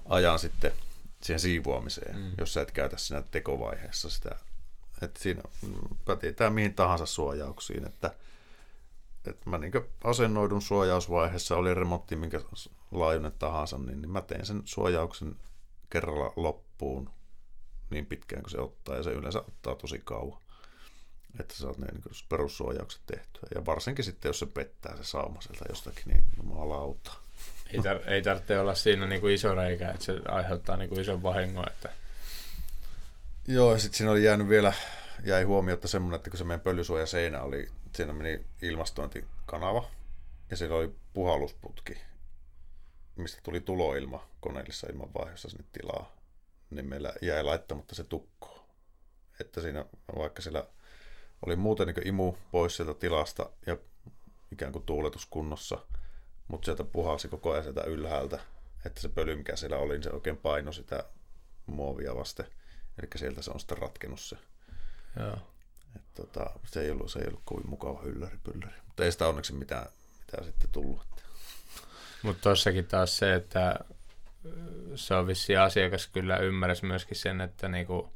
[0.05, 0.73] ajan sitten
[1.23, 2.33] siihen siivoamiseen, mm.
[2.39, 4.37] jos sä et käytä siinä tekovaiheessa sitä.
[5.03, 5.43] Että siinä
[6.05, 8.15] pätee mihin tahansa suojauksiin, että,
[9.31, 9.73] että mä niin
[10.05, 12.41] asennoidun suojausvaiheessa, oli remontti minkä
[12.91, 15.37] laajuinen tahansa, niin, niin mä teen sen suojauksen
[15.91, 17.11] kerralla loppuun
[17.91, 20.39] niin pitkään kuin se ottaa, ja se yleensä ottaa tosi kauan
[21.41, 23.49] että saat ne niin perussuojaukset tehtyä.
[23.55, 27.13] Ja varsinkin sitten, jos se pettää se sauma sieltä jostakin, niin jumalauta.
[27.73, 31.01] Ei, tar- ei tarvitse olla siinä niin kuin iso reikä, että se aiheuttaa niin kuin
[31.01, 31.69] ison vahingon.
[31.69, 31.89] Että...
[33.49, 34.73] Joo, ja sitten siinä oli jäänyt vielä,
[35.25, 37.69] jäi huomiota semmoinen, että kun se meidän pölysuoja seinä oli,
[37.99, 39.91] siinä meni ilmastointikanava,
[40.51, 41.99] ja siellä oli puhallusputki,
[43.17, 46.17] mistä tuli tuloilma koneellisessa ilmanvaihdossa sinne tilaa,
[46.71, 48.67] niin meillä jäi laittamatta se tukko.
[49.41, 49.85] Että siinä,
[50.19, 50.67] vaikka siellä
[51.47, 53.77] oli muuten niin imu pois sieltä tilasta ja
[54.53, 55.79] ikään kuin tuuletuskunnossa,
[56.49, 58.41] mutta sieltä puhalsi koko ajan sieltä ylhäältä,
[58.87, 61.05] että se pöly, mikä siellä oli, niin se oikein paino sitä
[61.67, 62.47] muovia vasten.
[62.99, 64.37] Eli sieltä se on sitten ratkennut se.
[65.21, 65.39] Joo.
[65.99, 68.77] Et tota, se, ei ollut, se ei ollut kovin mukava hylläri pylläri.
[68.87, 69.87] Mutta ei sitä onneksi mitään,
[70.21, 71.01] mitään sitten tullut.
[72.23, 73.79] Mutta tossakin taas se, että
[74.95, 78.13] se on vissi asiakas kyllä ymmärräsi myöskin sen, että niinku,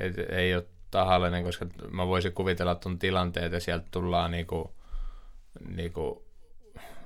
[0.00, 4.74] et ei ole tahallinen, koska mä voisin kuvitella tuon tilanteen, että sieltä tullaan niinku,
[5.68, 6.27] niinku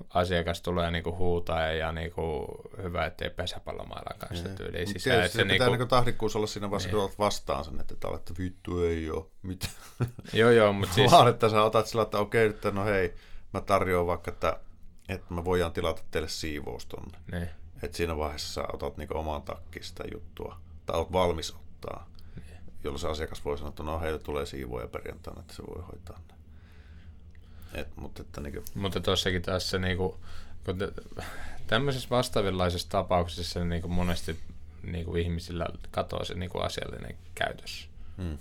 [0.09, 2.47] asiakas tulee niinku huutaa ja niinku
[2.83, 4.57] hyvä, ettei pesäpallomailan kanssa niin.
[4.57, 5.17] tyyliin sisään.
[5.17, 6.95] Tietysti se, pitää niinku, niinku tahdikkuus olla siinä vaiheessa, niin.
[6.95, 9.73] kun olet vastaan sen, että että vittu ei ole mitään.
[10.33, 11.13] Joo, joo, mutta siis...
[11.13, 13.15] Vaan, että sä otat sillä, että okei, että no hei,
[13.55, 14.61] mä tarjoan vaikka, että,
[15.09, 17.19] että mä voidaan tilata teille siivous tonne.
[17.33, 17.49] Niin.
[17.83, 20.57] Että siinä vaiheessa sä otat niinku oman takkiin sitä juttua.
[20.87, 22.13] Tai oot valmis ottaa
[22.85, 26.21] jolloin se asiakas voi sanoa, että no heille tulee siivoja perjantaina, että se voi hoitaa.
[27.75, 28.65] Et, mutta, että niin kuin...
[28.75, 30.15] mutta tossakin taas se niin kuin,
[30.65, 30.89] kun te,
[31.67, 34.39] tämmöisessä vastaavanlaisessa tapauksessa niin kuin monesti
[34.83, 37.89] niin kuin ihmisillä katoaa se niin kuin asiallinen käytös.
[38.17, 38.39] Hmm.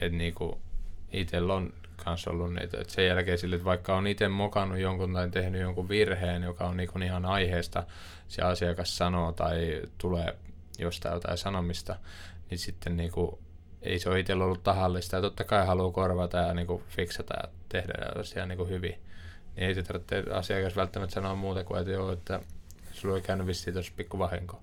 [0.00, 0.56] Että niin kuin
[1.12, 1.72] itsellä on
[2.04, 5.60] kanssa ollut niitä, että sen jälkeen sille, että vaikka on itse mokannut jonkun tai tehnyt
[5.60, 7.84] jonkun virheen, joka on niin ihan aiheesta,
[8.28, 10.36] se asiakas sanoo tai tulee
[10.78, 11.96] jostain jotain sanomista,
[12.50, 13.38] niin sitten niin kuin,
[13.84, 17.34] ei se ole itsellä ollut tahallista ja totta kai haluaa korvata ja niin kuin, fiksata
[17.42, 18.98] ja tehdä asiaa niin kuin hyvin.
[19.56, 22.40] Niin ei se tarvitse asiakas välttämättä sanoa muuta kuin, että joo, että
[22.92, 24.62] sulla oli käynyt vissiin tuossa pikku vahinko.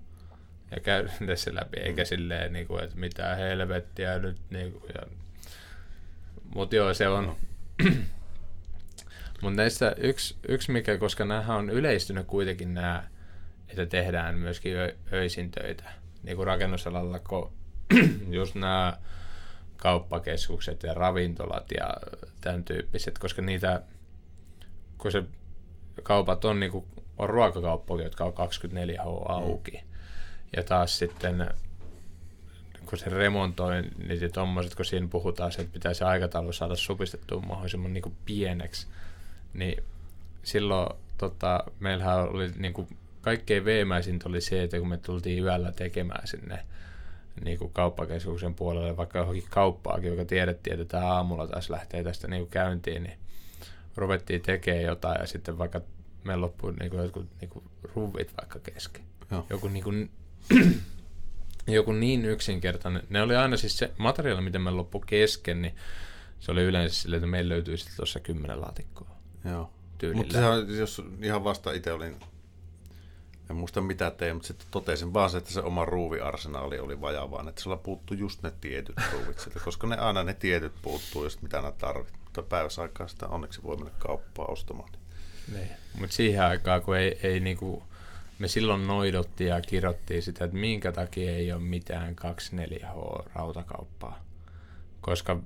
[0.72, 4.38] Ja käy se läpi, eikä silleen, niin kuin, että mitä helvettiä nyt.
[4.50, 5.02] Niin kuin, ja...
[6.56, 7.36] Mutta joo, se on...
[9.42, 13.04] Mutta näistä yksi, yksi mikä, koska nämä on yleistynyt kuitenkin nämä,
[13.68, 15.84] että tehdään myöskin ö, öisin töitä,
[16.24, 17.52] niin kuin rakennusalalla, kun
[18.40, 18.98] just nämä
[19.78, 21.94] kauppakeskukset ja ravintolat ja
[22.42, 23.82] tämän tyyppiset, koska niitä,
[24.98, 25.24] kun se
[26.04, 26.86] kaupat on, niin kuin,
[27.18, 29.72] on ruokakauppoja, jotka on 24H auki.
[29.72, 29.92] Mm.
[30.56, 31.50] Ja taas sitten,
[32.86, 37.94] kun se remontoi, niin tuommoiset, kun siinä puhutaan, että pitää se aikataulu saada supistettua mahdollisimman
[37.94, 38.88] niin kuin pieneksi,
[39.54, 39.84] niin
[40.44, 42.88] silloin tota, meillähän oli niin kuin,
[43.22, 46.66] kaikkein veemäisintä oli se, että kun me tultiin yöllä tekemään sinne
[47.44, 52.28] niin kuin kauppakeskuksen puolelle, vaikka johonkin kauppaakin, joka tiedettiin, että tämä aamulla taas lähtee tästä
[52.28, 53.18] niin kuin käyntiin, niin
[53.96, 55.82] ruvettiin tekemään jotain ja sitten vaikka
[56.24, 57.66] me loppui niin kuin jotkut niin kuin
[57.96, 59.04] ruvit vaikka kesken.
[59.32, 59.46] Joo.
[59.50, 60.12] Joku, niin kuin,
[61.68, 63.04] joku niin yksinkertainen.
[63.10, 65.76] Ne oli aina siis se materiaali, miten me loppu kesken, niin
[66.40, 69.10] se oli yleensä sille, että meillä löytyy sitten tuossa kymmenen laatikkoa.
[69.46, 69.72] Joo.
[70.14, 70.38] Mutta
[70.78, 72.16] jos ihan vasta itse olin
[73.52, 77.48] en muista mitä tein, mutta sitten totesin vaan se, että se oma ruuviarsenaali oli vajavaan,
[77.48, 81.42] että sulla puuttuu just ne tietyt ruuvit sieltä, koska ne aina ne tietyt puuttuu, just
[81.42, 82.14] mitä nää tarvit.
[82.24, 84.90] Mutta päivässä aikaa sitä onneksi voi mennä kauppaan ostamaan.
[85.54, 85.70] Niin.
[86.00, 87.84] Mutta siihen aikaan, kun ei, ei niinku,
[88.40, 94.26] me silloin noidottiin ja kirottiin sitä, että minkä takia ei ole mitään 24H rautakauppaa.
[95.02, 95.40] Koska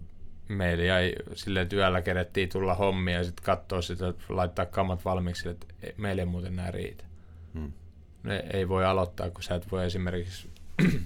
[0.47, 5.67] meillä jäi silleen työllä kerettiin tulla hommia ja sitten katsoa sitä, laittaa kamat valmiiksi, että
[5.97, 7.03] meille ei muuten nämä riitä.
[7.53, 7.71] Hmm.
[8.25, 10.49] Ne ei voi aloittaa, kun sä et voi esimerkiksi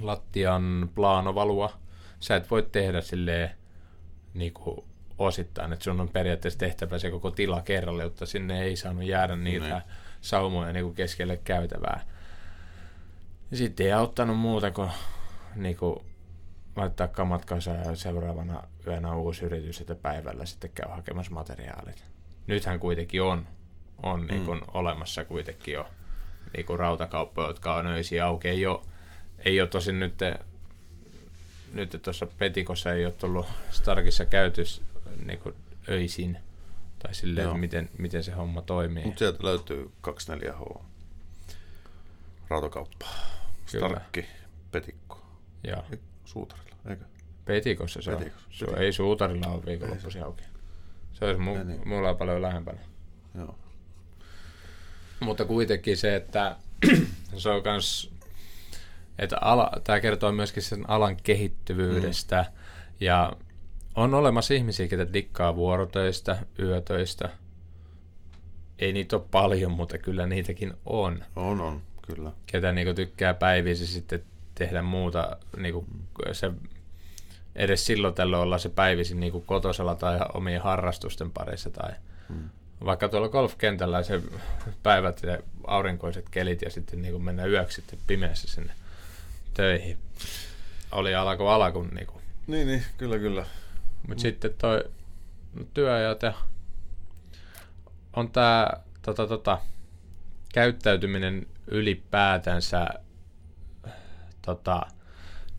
[0.00, 1.72] lattian plaanovalua,
[2.20, 3.50] sä et voi tehdä silleen
[4.34, 4.84] niin kuin
[5.18, 9.36] osittain, että sun on periaatteessa tehtävä se koko tila kerralla, jotta sinne ei saanut jäädä
[9.36, 9.82] niitä Niin.
[10.20, 12.00] saumoja niin kuin keskelle käytävää.
[13.52, 14.90] Sitten ei auttanut muuta kuin,
[15.54, 15.96] niin kuin
[16.76, 22.04] laittaa kamat kasaan ja seuraavana yönä uusi yritys, että päivällä sitten käy hakemassa materiaalit.
[22.46, 23.46] Nythän kuitenkin on,
[24.02, 25.86] on niin kuin olemassa kuitenkin jo
[26.56, 28.48] niin kuin rautakauppoja, jotka on öisiä auki.
[28.48, 28.80] Ei ole,
[29.38, 30.14] ei ole tosin nyt,
[31.72, 34.82] nyt tuossa Petikossa ei ole tullut Starkissa käytys
[35.24, 35.54] niin kuin
[35.88, 36.38] öisin,
[36.98, 39.04] tai silleen, että miten, miten se homma toimii.
[39.04, 40.80] Mutta sieltä löytyy 24H.
[42.48, 43.06] Rautakauppa.
[43.72, 43.88] Kyllä.
[43.88, 44.26] Starkki,
[44.72, 45.26] Petikko.
[45.64, 45.84] Joo.
[46.24, 47.04] Suutarilla, eikö?
[47.44, 48.52] Petikossa se Petikossa, on.
[48.52, 48.84] Se, Petikossa.
[48.84, 50.42] ei suutarilla ole viikonloppuisin auki.
[51.12, 51.88] Se olisi mu- niin.
[51.88, 52.78] mulla on paljon lähempänä.
[53.34, 53.58] Joo.
[55.20, 56.56] Mutta kuitenkin se, että
[57.36, 58.10] se on kans,
[59.18, 62.56] että ala, tämä kertoo myöskin sen alan kehittyvyydestä mm.
[63.00, 63.32] ja
[63.94, 67.28] on olemassa ihmisiä, ketä dikkaa vuorotöistä, yötöistä.
[68.78, 71.24] Ei niitä ole paljon, mutta kyllä niitäkin on.
[71.36, 72.32] On, on, kyllä.
[72.46, 74.22] Ketä niinku tykkää päivisin sitten
[74.54, 75.86] tehdä muuta, niinku
[76.32, 76.50] se,
[77.54, 81.92] edes silloin tällöin olla se päivisin niinku kotosalla tai omien harrastusten parissa tai
[82.28, 82.50] Mm.
[82.84, 84.22] Vaikka tuolla golfkentällä se
[84.82, 88.72] päivät ja aurinkoiset kelit ja sitten niin mennä yöksi sitten pimeässä sinne
[89.54, 89.98] töihin.
[90.92, 92.20] Oli alako alakun niinku.
[92.46, 93.46] Niin, niin, kyllä, kyllä.
[94.08, 94.18] Mutta mm.
[94.18, 94.84] sitten toi
[95.74, 96.32] työajat ja
[98.16, 99.58] on tää tota, tota,
[100.52, 102.86] käyttäytyminen ylipäätänsä
[104.42, 104.80] tota,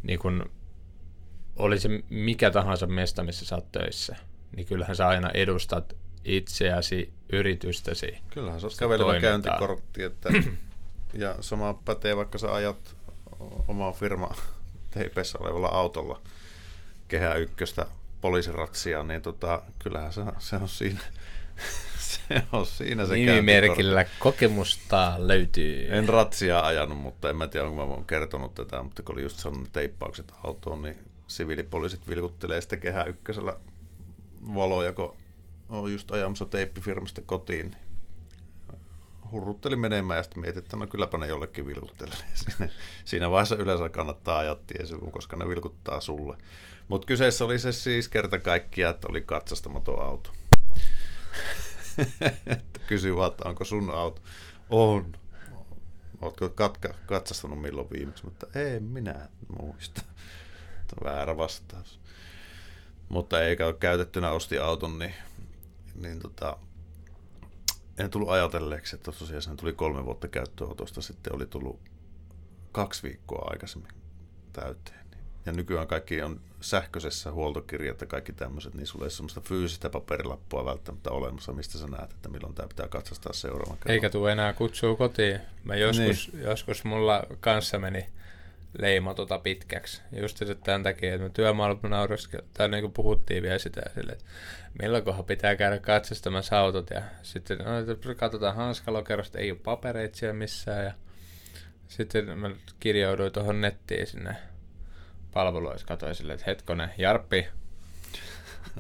[0.03, 0.51] niin kun,
[1.55, 4.15] oli se mikä tahansa mesta, missä sä oot töissä,
[4.55, 5.95] niin kyllähän sä aina edustat
[6.28, 8.17] itseäsi, yritystäsi.
[8.30, 10.30] Kyllähän se on kävelevä käyntikortti, että,
[11.13, 12.95] ja sama pätee vaikka sä ajat
[13.67, 14.36] omaa firma
[14.91, 16.21] teipeissä olevalla autolla
[17.07, 17.86] kehä ykköstä
[18.21, 20.99] poliisiratsia, niin tota, kyllähän se, se on siinä,
[22.28, 23.13] se on siinä se.
[23.13, 25.88] Nimimerkillä kokemusta löytyy.
[25.97, 29.21] En ratsia ajanut, mutta en mä tiedä, onko mä oon kertonut tätä, mutta kun oli
[29.21, 30.97] just sanonut teippaukset autoon, niin
[31.28, 33.55] siviilipoliisit vilkuttelee sitten kehä ykkösellä
[34.55, 35.15] valoja, kun
[35.70, 37.76] on just ajamassa teippifirmasta kotiin.
[39.32, 42.18] Hurruttelin menemään ja sitten mietin, että no kylläpä ne jollekin vilkuttelee.
[42.34, 42.70] Siinä,
[43.05, 46.38] siinä vaiheessa yleensä kannattaa ajaa tiesivu, koska ne vilkuttaa sulle.
[46.88, 50.32] Mutta kyseessä oli se siis kerta kaikkiaan, että oli katsastamaton auto.
[52.88, 54.22] Kysyi vaan, että onko sun auto.
[54.70, 55.11] On.
[56.22, 58.26] Oletko katka, katsastanut milloin viimeksi?
[58.26, 59.30] Mutta ei minä
[59.61, 60.01] muista.
[61.03, 61.99] Väärä vastaus.
[63.09, 65.13] Mutta eikä ole käytettynä osti auton, niin,
[65.98, 66.58] niin tota,
[67.98, 71.80] en tullut ajatelleeksi, että tosiaan sen tuli kolme vuotta käyttöautosta, sitten oli tullut
[72.72, 73.91] kaksi viikkoa aikaisemmin
[74.54, 75.08] täyteen.
[75.45, 79.89] Ja nykyään kaikki on sähköisessä huoltokirjat ja kaikki tämmöiset, niin sulla ei ole semmoista fyysistä
[79.89, 83.93] paperilappua välttämättä olemassa, mistä sä näet, että milloin tämä pitää katsastaa seuraavan kerran.
[83.93, 85.39] Eikä tule enää kutsua kotiin.
[85.64, 86.43] Mä joskus, niin.
[86.43, 88.10] joskus mulla kanssa meni
[88.78, 90.01] leima tota pitkäksi.
[90.11, 91.80] Just se tämän takia, että me työmaalla
[92.53, 94.25] tai niin puhuttiin vielä sitä sille, että
[94.82, 96.89] milloinkohan pitää käydä katsastamassa autot.
[96.89, 100.86] Ja sitten no, katsotaan hanskalokerosta, ei ole papereita siellä missään.
[100.86, 100.91] Ja
[101.88, 104.36] sitten mä kirjauduin tuohon nettiin sinne
[105.34, 107.47] palveluissa, katsoin silleen, että hetkonen, Jarppi,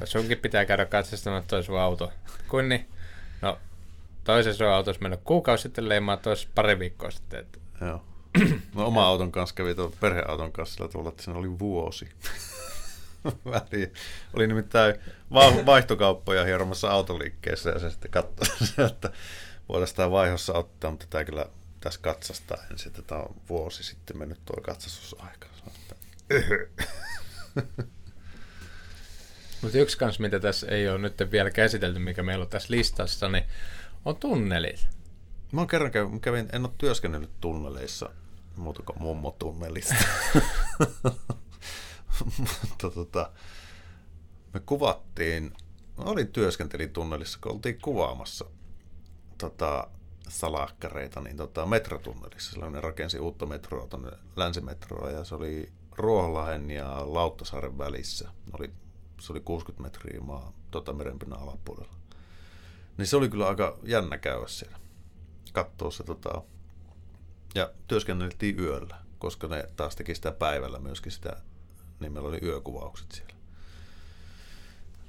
[0.03, 2.13] sunkin pitää käydä katsastamassa toi sun auto.
[2.47, 2.87] Kuin niin?
[3.41, 3.59] No,
[4.23, 7.39] toisessa on autossa mennyt kuukausi sitten leimaa, toisessa pari viikkoa sitten.
[7.39, 8.03] Että Joo.
[8.75, 12.09] No, oma auton kanssa kävi tuon perheauton kanssa sillä tavalla, että siinä oli vuosi.
[13.45, 13.93] Väliin.
[14.33, 14.95] Oli nimittäin
[15.33, 19.11] va- vaihtokauppoja hieromassa autoliikkeessä ja se sitten katsoi, että
[19.69, 21.45] voitaisiin tämä vaihossa ottaa, mutta tämä kyllä
[21.79, 25.47] tässä katsastaa ensin, että tämä on vuosi sitten mennyt tuo katsastusaika.
[29.61, 33.29] Mutta yksi kans, mitä tässä ei ole nyt vielä käsitelty, mikä meillä on tässä listassa,
[33.29, 33.43] niin
[34.05, 34.87] on tunnelit.
[35.51, 38.09] Mä oon kerran kävin, kävin, en ole työskennellyt tunneleissa,
[38.59, 39.95] muuta kuin mummotunnelissa.
[42.37, 43.31] Mutta tota,
[44.53, 45.53] me kuvattiin,
[45.97, 48.45] mä olin työskentelin tunnelissa, kun oltiin kuvaamassa
[49.37, 49.87] tota,
[50.29, 52.51] salakkareita, niin tota, metrotunnelissa.
[52.51, 58.29] Silloin ne rakensi uutta metroa tuonne länsimetroa ja se oli Ruoholahen ja Lauttasaaren välissä.
[58.59, 58.71] Oli,
[59.19, 61.93] se oli 60 metriä maa tota, merenpinnan alapuolella.
[62.97, 64.77] Niin se oli kyllä aika jännä käydä siellä
[65.53, 66.41] katsoa se tota,
[67.55, 71.37] ja työskenneltiin yöllä, koska ne taas teki sitä päivällä myöskin sitä,
[71.99, 73.33] niin meillä oli yökuvaukset siellä.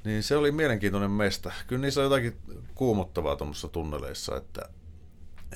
[0.05, 1.53] Niin se oli mielenkiintoinen mesta.
[1.67, 2.37] Kyllä niissä on jotakin
[2.75, 4.69] kuumottavaa tuommoisissa tunneleissa, että,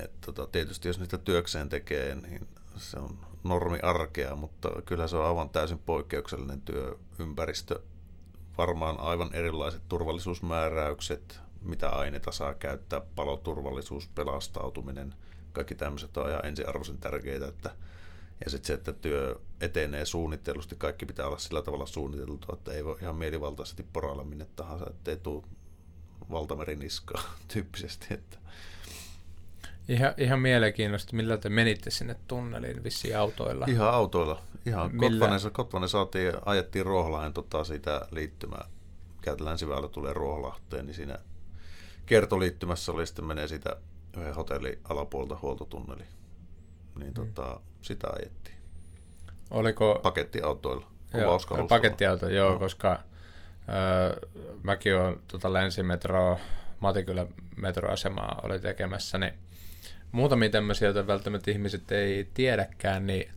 [0.00, 5.16] että tota, tietysti jos niitä työkseen tekee, niin se on normi arkea, mutta kyllä se
[5.16, 7.80] on aivan täysin poikkeuksellinen työympäristö.
[8.58, 15.14] Varmaan aivan erilaiset turvallisuusmääräykset, mitä aineita saa käyttää, paloturvallisuus, pelastautuminen,
[15.52, 17.70] kaikki tämmöiset on ihan ensiarvoisen tärkeitä, että
[18.44, 22.84] ja sitten se, että työ etenee suunnittelusti, kaikki pitää olla sillä tavalla suunniteltu, että ei
[22.84, 25.42] voi ihan mielivaltaisesti porailla minne tahansa, ettei tule
[26.30, 27.22] valtameriniskaa
[27.52, 28.06] tyyppisesti.
[28.10, 28.38] Että.
[29.88, 33.66] Ihan, ihan mielenkiintoista, millä te menitte sinne tunneliin vissiin autoilla?
[33.68, 34.42] Ihan autoilla.
[34.66, 38.68] Ihan Kotvanen, Kotvanen saatiin, ajettiin Ruoholahden tota, siitä liittymää.
[39.22, 41.18] Käytä länsiväylä tulee Ruoholahteen, niin siinä
[42.06, 43.76] kertoliittymässä oli sitten menee sitä
[44.16, 46.04] yhden hotellin alapuolta huoltotunneli.
[46.98, 47.14] Niin mm.
[47.14, 48.56] tota, sitä ajettiin.
[49.50, 50.00] Oliko...
[50.02, 50.92] Pakettiautoilla.
[51.14, 52.58] Joo, pakettiauto, joo, no.
[52.58, 53.00] koska
[53.68, 54.28] öö,
[54.62, 56.38] mäkin olen tota länsimetroa,
[56.80, 59.34] Matikylän metroasemaa oli tekemässä, niin
[60.12, 63.30] muutamia tämmöisiä, joita välttämättä ihmiset ei tiedäkään, niin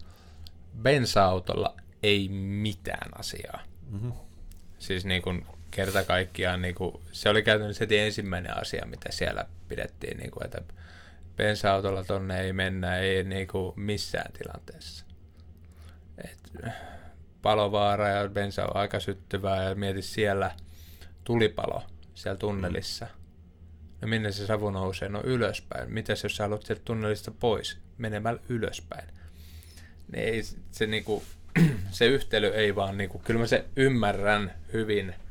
[0.82, 3.60] bensa-autolla ei mitään asiaa.
[3.90, 4.12] Mm-hmm.
[4.80, 5.46] Siis niin kuin
[5.76, 10.46] kerta kaikkiaan, niin kuin, se oli käytännössä heti ensimmäinen asia, mitä siellä pidettiin, niin kuin,
[10.46, 10.62] että
[11.36, 15.06] bensa-autolla tonne ei mennä, ei niin kuin missään tilanteessa.
[16.24, 16.52] Et,
[17.42, 20.52] palovaara ja bensa on aika syttyvää ja mieti siellä
[21.24, 23.08] tulipalo siellä tunnelissa.
[24.02, 25.10] No minne se savu nousee?
[25.10, 25.94] No ylöspäin.
[25.94, 27.78] Mitäs jos sä haluat sieltä tunnelista pois?
[27.98, 29.10] Menemällä ylöspäin.
[30.12, 31.24] Niin ei, se, niinku,
[31.92, 35.16] se yhtälö ei vaan, niinku, kyllä mä se ymmärrän hyvin–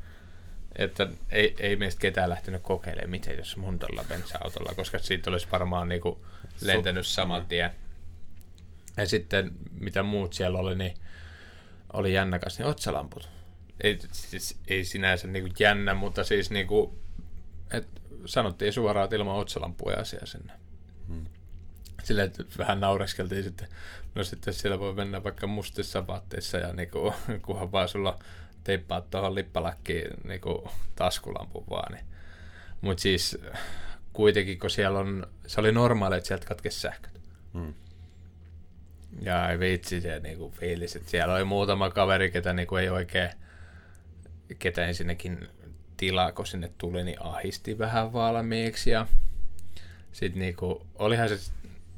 [0.75, 5.47] että ei, ei meistä ketään lähtenyt kokeilemaan, miten jos mun tuolla bensa-autolla, koska siitä olisi
[5.51, 6.25] varmaan niinku
[6.61, 7.71] lentänyt saman tien.
[8.97, 10.93] Ja sitten mitä muut siellä oli, niin
[11.93, 13.29] oli jännä kanssa, niin otsalamput.
[13.81, 16.99] Ei, siis, ei sinänsä niinku jännä, mutta siis niinku,
[17.71, 17.87] et
[18.25, 20.53] sanottiin suoraan, että ilman otsalampuja asia sinne.
[21.07, 21.25] Hmm.
[22.23, 23.67] Että vähän naureskeltiin sitten,
[24.15, 28.19] no sitten siellä voi mennä vaikka mustissa vaatteissa ja niinku, kunhan vaan sulla
[28.65, 30.41] teippaat tuohon lippalakkiin niin
[30.95, 31.93] taskulampun vaan.
[31.93, 32.05] Niin.
[32.81, 33.37] Mutta siis
[34.13, 37.21] kuitenkin, kun siellä on, se oli normaali, että sieltä katkesi sähköt.
[37.53, 37.73] Hmm.
[39.21, 43.29] Ja ei vitsi se niinku fiilis, että siellä oli muutama kaveri, ketä niinku ei oikein,
[44.59, 45.47] ketä ensinnäkin
[45.97, 48.89] tilaa, kun sinne tuli, niin ahisti vähän valmiiksi.
[48.89, 49.07] Ja
[50.11, 51.51] sitten niinku, olihan se,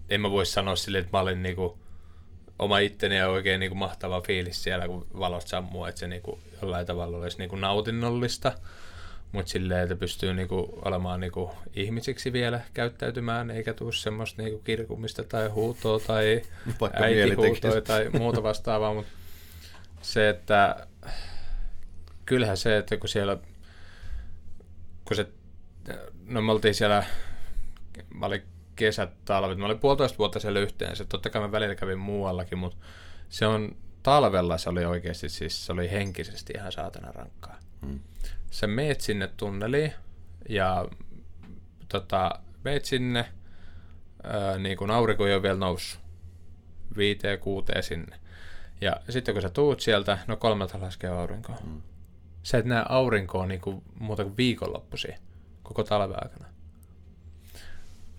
[0.10, 1.80] en mä voi sanoa silleen, että mä olin niinku,
[2.60, 6.22] oma itteni ja oikein niin kuin mahtava fiilis siellä, kun valot sammuu, että se niin
[6.22, 8.54] kuin jollain tavalla olisi niin kuin nautinnollista,
[9.32, 14.42] mutta silleen, että pystyy niin kuin olemaan niin kuin ihmisiksi vielä käyttäytymään, eikä tule semmoista
[14.42, 16.42] niin kuin kirkumista tai huutoa tai
[16.94, 19.12] äitihuutoa tai muuta vastaavaa, mutta
[20.02, 20.88] se, että
[22.26, 23.38] kyllähän se, että kun siellä,
[25.06, 25.28] kun se,
[26.26, 27.04] no me oltiin siellä,
[28.14, 28.44] mä olin
[28.78, 29.58] kesät, talvet.
[29.58, 31.06] Mä olin puolitoista vuotta siellä yhteensä.
[31.06, 32.78] Totta kai mä välillä kävin muuallakin, mutta
[33.30, 37.60] se on talvella se oli oikeasti, siis se oli henkisesti ihan saatana rankkaa.
[37.86, 38.00] Hmm.
[38.52, 39.94] Sä meet sinne tunneliin
[40.50, 40.88] ja
[41.90, 43.26] tota, meet sinne,
[44.24, 46.02] ää, niin kun aurinko ei ole vielä noussut,
[46.98, 48.20] viiteen, kuuteen sinne.
[48.82, 51.54] Ja sitten kun sä tuut sieltä, no kolmelta laskee aurinko.
[51.64, 51.82] Hmm.
[52.44, 55.16] Sä et näe aurinkoa niin kuin, muuta kuin viikonloppuisin
[55.64, 56.57] koko talven aikana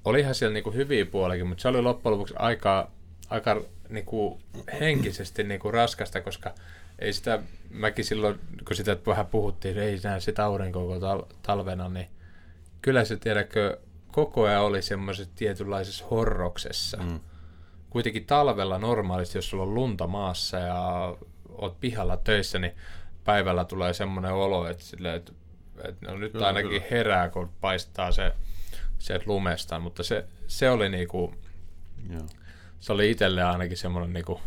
[0.08, 2.90] olihan siellä niinku hyviä puolikin, mutta se oli loppujen lopuksi aika,
[3.30, 4.40] aika niinku
[4.80, 6.54] henkisesti niinku raskasta, koska
[6.98, 12.08] ei sitä, mäkin silloin, kun sitä vähän puhuttiin, ei näe sitä aurinkoa tal- talvena, niin
[12.82, 13.78] kyllä se tiedäkö,
[14.12, 16.96] koko ajan oli semmoisessa tietynlaisessa horroksessa.
[16.96, 17.20] Mm.
[17.90, 21.16] Kuitenkin talvella normaalisti, jos sulla on lunta maassa ja
[21.48, 22.72] oot pihalla töissä, niin
[23.24, 25.32] päivällä tulee semmoinen olo, että, sille, että,
[25.84, 26.84] että no nyt kyllä, ainakin kyllä.
[26.90, 28.32] herää, kun paistaa se
[28.98, 31.34] sieltä lumesta, mutta se, se oli niinku,
[32.10, 32.26] Joo.
[32.80, 34.40] se oli itselle ainakin semmoinen niinku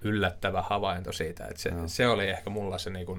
[0.00, 3.18] yllättävä havainto siitä, että se, se oli ehkä mulla se niinku,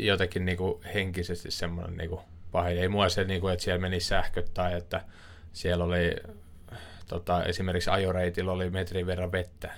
[0.00, 2.20] jotenkin niinku henkisesti semmoinen niinku
[2.52, 2.78] pahin.
[2.78, 5.04] Ei mua se, niinku, että siellä meni sähköt tai että
[5.52, 6.16] siellä oli
[7.08, 9.74] tota, esimerkiksi ajoreitillä oli metrin verran vettä.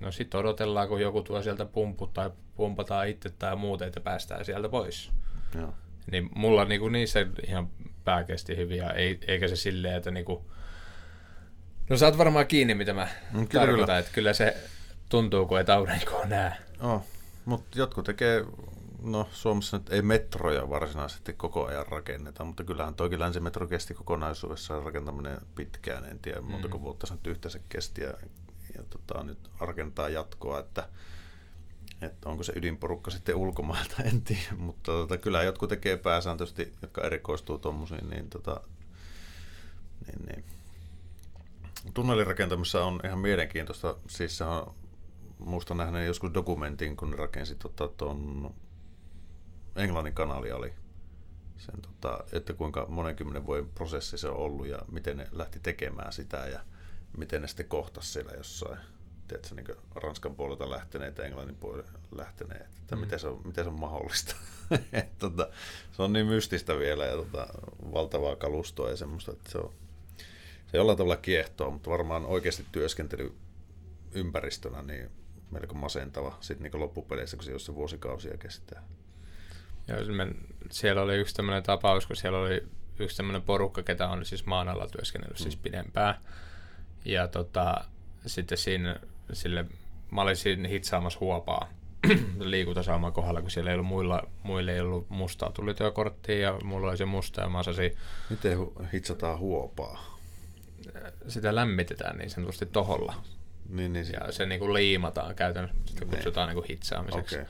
[0.00, 4.44] No sitten odotellaan, kun joku tuo sieltä pumput tai pumpataan itse tai muuta, että päästään
[4.44, 5.10] sieltä pois.
[5.58, 5.74] Joo.
[6.10, 7.68] Niin mulla niinku niissä ihan
[8.04, 10.50] pää kesti hyvin ja ei, eikä se silleen, että niinku...
[11.90, 13.98] No sä oot varmaan kiinni, mitä mä mm, kyllä, tarkoitan, kyllä.
[13.98, 14.56] että kyllä se
[15.08, 16.52] tuntuu, kun et aurinkoa näe.
[16.80, 17.04] Oh,
[17.44, 18.44] mutta jotkut tekee,
[19.02, 24.82] no Suomessa nyt ei metroja varsinaisesti koko ajan rakenneta, mutta kyllähän toikin länsimetro kesti kokonaisuudessaan
[24.82, 26.84] rakentaminen pitkään, en tiedä montako mm.
[26.84, 28.14] vuotta se nyt yhteensä kesti ja,
[28.76, 30.88] ja tota, nyt rakentaa jatkoa, että
[32.04, 37.02] että onko se ydinporukka sitten ulkomailta, en tiedä, mutta tota, kyllä jotkut tekee pääsääntöisesti, jotka
[37.02, 38.60] erikoistuu tuommoisiin, niin, tota,
[40.06, 40.44] niin, niin.
[41.94, 44.74] Tunnelirakentamisessa on ihan mielenkiintoista, siis se on
[45.38, 45.74] muista
[46.06, 48.16] joskus dokumentin, kun ne rakensi tota,
[49.76, 50.72] Englannin kanali oli.
[51.58, 56.12] Sen, tota, että kuinka monenkymmenen vuoden prosessi se on ollut ja miten ne lähti tekemään
[56.12, 56.60] sitä ja
[57.16, 58.78] miten ne sitten kohtasi siellä jossain
[59.28, 63.00] tiedätkö, niin Ranskan puolelta lähteneet ja Englannin puolelta lähteneet, että mm.
[63.00, 64.36] miten, se on, miten se on mahdollista.
[65.18, 65.48] tota,
[65.92, 67.46] se on niin mystistä vielä ja tota,
[67.92, 69.72] valtavaa kalustoa ja semmoista, että se on
[70.74, 73.34] se jollain tavalla kiehtoo, mutta varmaan oikeasti työskentely
[74.12, 75.10] ympäristönä niin
[75.50, 78.82] melko masentava sitten niin loppupeleissä, kun se jos se vuosikausia kestää.
[79.88, 79.98] Joo,
[80.70, 82.62] siellä oli yksi tämmöinen tapaus, kun siellä oli
[82.98, 85.50] yksi tämmöinen porukka, ketä on siis maan alla työskennellyt siis mm.
[85.50, 86.14] siis pidempään.
[87.04, 87.84] Ja tota,
[88.26, 89.00] sitten siinä
[89.32, 89.64] sille,
[90.10, 91.68] mä olin siinä hitsaamassa huopaa
[92.38, 96.96] liikuntasauman kohdalla, kun siellä ei ollut muilla, muille ei ollut mustaa tulityökorttia ja mulla oli
[96.96, 97.96] se musta ja mä osasin...
[98.30, 98.58] Miten
[98.92, 100.18] hitsataan huopaa?
[101.28, 103.14] Sitä lämmitetään niin sanotusti toholla.
[103.68, 106.10] Niin, niin, ja se niin kuin liimataan käytännössä, sitä niin.
[106.10, 107.34] kutsutaan niin kuin hitsaamiseksi.
[107.34, 107.46] Okay.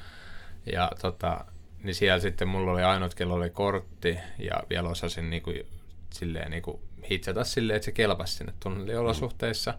[0.72, 1.44] Ja tota,
[1.82, 5.66] niin siellä sitten mulla oli ainut, kello oli kortti ja vielä osasin niin kuin,
[6.12, 9.70] silleen niin kuin hitsata silleen, että se kelpasi sinne tunneliolosuhteissa.
[9.70, 9.78] Mm.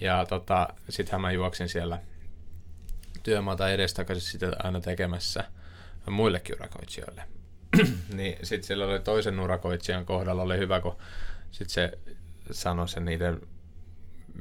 [0.00, 1.98] Ja tota, sittenhän mä juoksin siellä
[3.22, 5.44] työmaata edestakaisin sitä aina tekemässä
[6.10, 7.22] muillekin urakoitsijoille.
[8.16, 10.96] niin sitten siellä oli toisen urakoitsijan kohdalla oli hyvä, kun
[11.50, 11.98] sitten se
[12.50, 13.40] sanoi sen niiden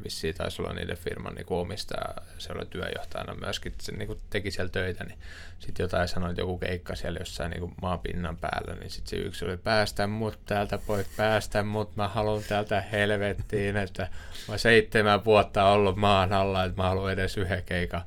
[0.04, 4.70] vissiin taisi olla niiden firman niin omistaja, se oli työjohtajana myöskin, se niin teki siellä
[4.70, 5.20] töitä, niin
[5.60, 9.46] sitten jotain sanoi, että joku keikka siellä jossain niin maapinnan päällä, niin sitten se yksi
[9.46, 14.08] oli, päästä mut täältä pois, päästä mut, mä haluan täältä helvettiin, että
[14.48, 18.02] mä seitsemän vuotta ollut maan alla, että mä haluan edes yhden keikan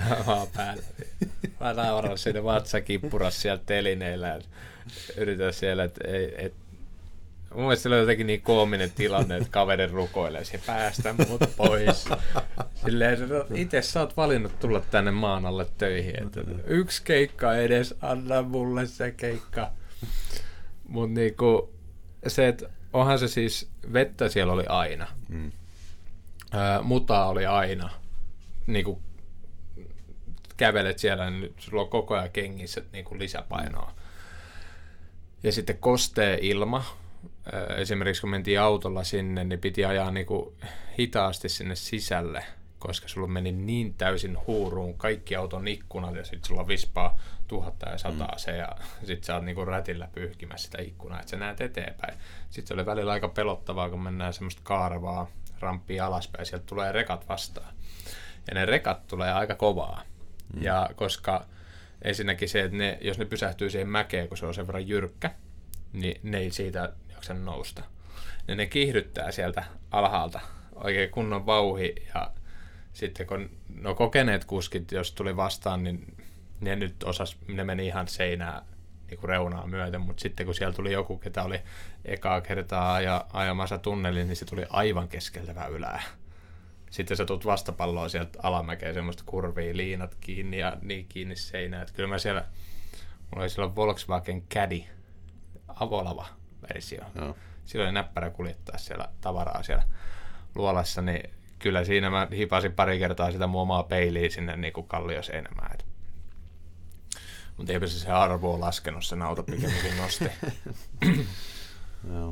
[0.26, 0.82] maan päällä.
[1.60, 4.40] Mä nauran sinne vatsakippurassa sieltä telineillä,
[5.16, 6.00] yritän siellä, että
[6.36, 6.54] et,
[7.54, 12.08] Mun mielestä se oli jotenkin niin koominen tilanne, että kaverin rukoilee siihen päästä mut pois.
[12.84, 13.18] Silleen,
[13.54, 16.22] itse sä oot valinnut tulla tänne maan alle töihin.
[16.22, 19.70] Että yksi keikka edes, anna mulle se keikka.
[20.88, 21.74] Mutta niinku,
[22.26, 25.06] se, että onhan se siis, vettä siellä oli aina.
[25.28, 25.52] Mm.
[26.52, 27.90] Ää, mutaa oli aina.
[28.66, 29.02] Niinku,
[30.56, 33.92] kävelet siellä, niin sulla on koko ajan kengissä niinku lisäpainoa.
[35.42, 36.84] Ja sitten kostee ilma,
[37.76, 40.54] esimerkiksi kun mentiin autolla sinne, niin piti ajaa niin kuin
[40.98, 42.44] hitaasti sinne sisälle,
[42.78, 47.18] koska sulla meni niin täysin huuruun kaikki auton ikkunat ja sitten sulla vispaa
[47.48, 48.38] tuhatta ja sataa mm.
[48.38, 48.68] se ja
[49.06, 52.14] sitten sä oot niin kuin rätillä pyyhkimässä sitä ikkunaa, että sä näet eteenpäin.
[52.50, 57.28] Sitten se oli välillä aika pelottavaa, kun mennään semmoista kaarevaa ramppia alaspäin, sieltä tulee rekat
[57.28, 57.74] vastaan.
[58.48, 60.02] Ja ne rekat tulee aika kovaa.
[60.54, 60.62] Mm.
[60.62, 61.46] Ja koska
[62.02, 65.30] ensinnäkin se, että ne, jos ne pysähtyy siihen mäkeen, kun se on sen verran jyrkkä,
[65.92, 66.92] niin ne ei siitä
[67.22, 67.82] jaksa nousta.
[68.48, 70.40] Ja ne kiihdyttää sieltä alhaalta
[70.74, 72.30] oikein kunnon vauhi ja
[72.92, 76.16] sitten kun no kokeneet kuskit, jos tuli vastaan, niin
[76.60, 78.62] ne nyt osas, ne meni ihan seinää
[79.10, 81.60] niin kuin reunaa myöten, mutta sitten kun siellä tuli joku, ketä oli
[82.04, 86.02] ekaa kertaa ja ajamassa tunnelin, niin se tuli aivan keskeltä väylää.
[86.90, 91.82] Sitten sä tulet vastapalloa sieltä alamäkeen, semmoista kurvia, liinat kiinni ja niin kiinni seinään.
[91.82, 92.44] Että kyllä mä siellä,
[93.30, 94.82] mulla oli siellä Volkswagen Caddy,
[95.68, 97.02] avolava, versio.
[97.14, 97.36] Joo.
[97.64, 99.82] Silloin oli näppärä kuljettaa siellä tavaraa siellä
[100.54, 104.88] luolassa, niin kyllä siinä mä hipasin pari kertaa sitä mun omaa peiliä sinne niin kuin
[104.88, 105.78] kallioseinämään.
[107.56, 110.24] Mutta eipä se se arvo laskenut, sen auto pikemminkin nosti.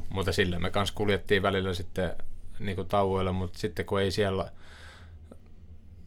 [0.08, 2.16] Mutta sillä me kanssa kuljettiin välillä sitten
[2.58, 4.52] niin kuin tauoilla, mutta sitten kun ei siellä...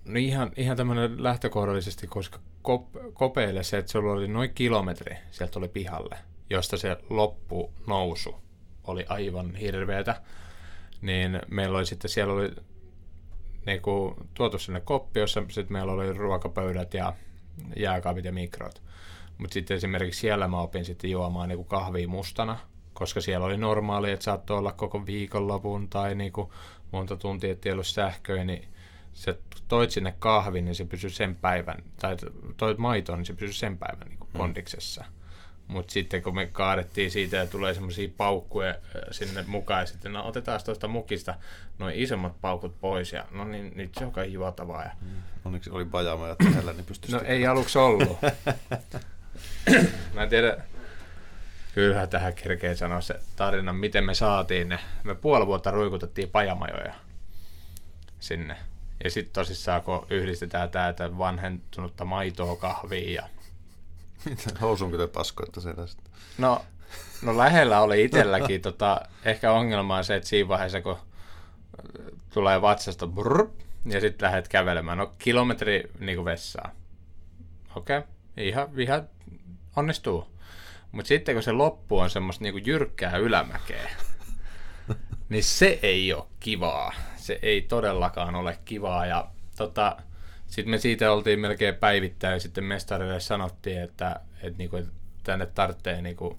[0.06, 5.60] No ihan, ihan tämmöinen lähtökohdallisesti, koska kop, kopeille se, että se oli noin kilometri sieltä
[5.60, 6.18] oli pihalle–
[6.54, 8.36] josta se loppu nousu
[8.84, 10.22] oli aivan hirveätä,
[11.02, 12.52] niin meillä oli sitten, siellä oli
[13.66, 17.14] niinku, tuotu sinne koppi, jossa sitten meillä oli ruokapöydät ja
[17.76, 18.82] jääkaapit ja mikrot.
[19.38, 22.60] Mutta sitten esimerkiksi siellä mä opin sitten juomaan niinku kahvia mustana,
[22.94, 26.54] koska siellä oli normaali, että saattoi olla koko viikonlopun tai niinku
[26.92, 28.68] monta tuntia, että ei ollut sähköä, niin
[29.14, 32.16] se toit sinne kahvin, niin se pysyi sen päivän, tai
[32.58, 35.02] toit maitoon, niin se pysyi sen päivän niin kondiksessa.
[35.08, 35.23] Mm.
[35.68, 38.76] Mutta sitten kun me kaadettiin siitä ja tulee semmoisia paukkuja
[39.12, 41.36] sinne mukaan ja sitten no otetaan tuosta mukista
[41.80, 44.84] noin isommat paukut pois ja no niin nyt se on kai juotavaa.
[44.84, 44.92] Ja...
[45.02, 45.08] Mm.
[45.46, 48.18] Onneksi oli pajama ja tähällä, niin pystyi No ei aluksi ollut.
[50.14, 50.58] Mä en tiedä,
[51.74, 54.80] kyllähän tähän kerkeen sanoa se tarina, miten me saatiin ne.
[55.04, 56.94] Me puoli vuotta ruikutettiin pajamajoja
[58.20, 58.58] sinne.
[59.04, 63.30] Ja sitten tosissaan, kun yhdistetään tätä vanhentunutta maitoa kahviin ja
[64.30, 64.50] Mitä
[64.92, 66.14] kyllä pasko, että siellä sitten.
[66.38, 66.62] No,
[67.22, 68.62] no lähellä oli itselläkin.
[68.62, 70.98] tota, ehkä ongelma on se, että siinä vaiheessa, kun
[72.34, 73.48] tulee vatsasta brrr,
[73.86, 74.98] ja sitten lähdet kävelemään.
[74.98, 76.72] No, kilometri niin kuin vessaan.
[77.76, 78.10] Okei, okay.
[78.38, 79.10] ihan, ihan
[79.76, 80.34] onnistuu.
[80.92, 83.90] Mutta sitten kun se loppu on semmoista niin kuin jyrkkää ylämäkeä,
[85.30, 86.94] niin se ei ole kivaa.
[87.16, 89.06] Se ei todellakaan ole kivaa.
[89.06, 89.98] Ja tota,
[90.54, 94.92] sitten me siitä oltiin melkein päivittäin ja sitten mestarille sanottiin, että, että, niinku, että
[95.24, 96.38] tänne tarvitsee niinku,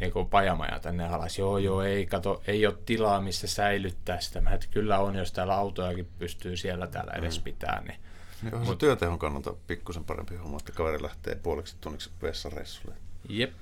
[0.00, 1.38] niinku pajamaja tänne alas.
[1.38, 4.40] Joo, joo, ei, kato, ei ole tilaa, missä säilyttää sitä.
[4.40, 7.44] Mä, että kyllä on, jos täällä autojakin pystyy siellä täällä edes Mm.
[7.44, 7.82] pitää.
[7.86, 8.00] Niin.
[8.42, 12.94] Niin on se työtehon kannalta pikkusen parempi homma, että kaveri lähtee puoleksi tunniksi vessareissulle.
[13.28, 13.52] Jep.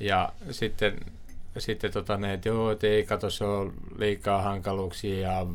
[0.00, 1.00] Ja sitten,
[1.58, 5.46] sitten tota ne, että joo, että ei kato, se on liikaa hankaluuksia ja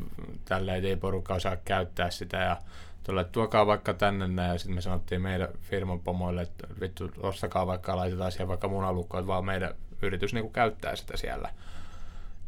[0.44, 2.56] tällä ei porukka osaa käyttää sitä ja
[3.04, 4.52] tuolle, että tuokaa vaikka tänne näin.
[4.52, 9.18] Ja sitten me sanottiin meidän firman pomoille, että vittu, ostakaa vaikka laitetaan siihen vaikka munalukko,
[9.18, 11.50] että vaan meidän yritys niinku käyttää sitä siellä.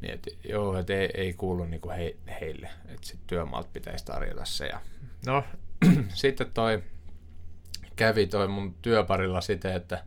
[0.01, 4.45] Niin, että joo, että ei, ei kuulu niinku he, heille, että sitten työmaalta pitäisi tarjota
[4.45, 4.67] se.
[4.67, 4.81] Ja,
[5.27, 5.45] no,
[6.15, 6.83] sitten toi
[7.97, 10.03] kävi toi mun työparilla siten, että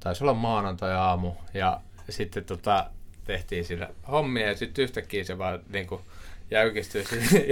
[0.00, 2.90] taisi olla maanantai-aamu ja sitten tota,
[3.24, 6.02] tehtiin siinä hommia ja sitten yhtäkkiä se vaan niin kuin
[6.50, 7.04] jäykistyi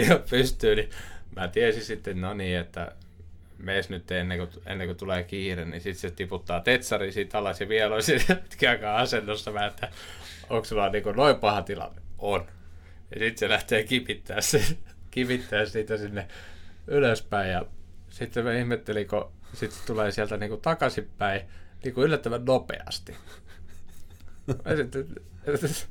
[0.08, 0.90] ja pystyy, niin
[1.36, 2.92] mä tiesin sitten, no niin, että
[3.58, 7.60] mees nyt ennen kuin, ennen kuin tulee kiire, niin sitten se tiputtaa tetsari siitä alas
[7.60, 9.88] ja vielä on hetken asennossa, mä, että
[10.50, 12.02] onko sulla niin kuin noin paha tilanne?
[12.18, 12.46] On.
[13.14, 14.64] Ja sitten se lähtee kipittää, se,
[15.10, 16.28] kipittää siitä sinne
[16.86, 17.64] ylöspäin ja
[18.10, 21.40] sitten mä ihmettelin, kun sitten tulee sieltä niin kuin takaisinpäin
[21.84, 23.16] niin kuin yllättävän nopeasti.
[24.46, 25.06] Mä sitten,
[25.46, 25.88] et, et,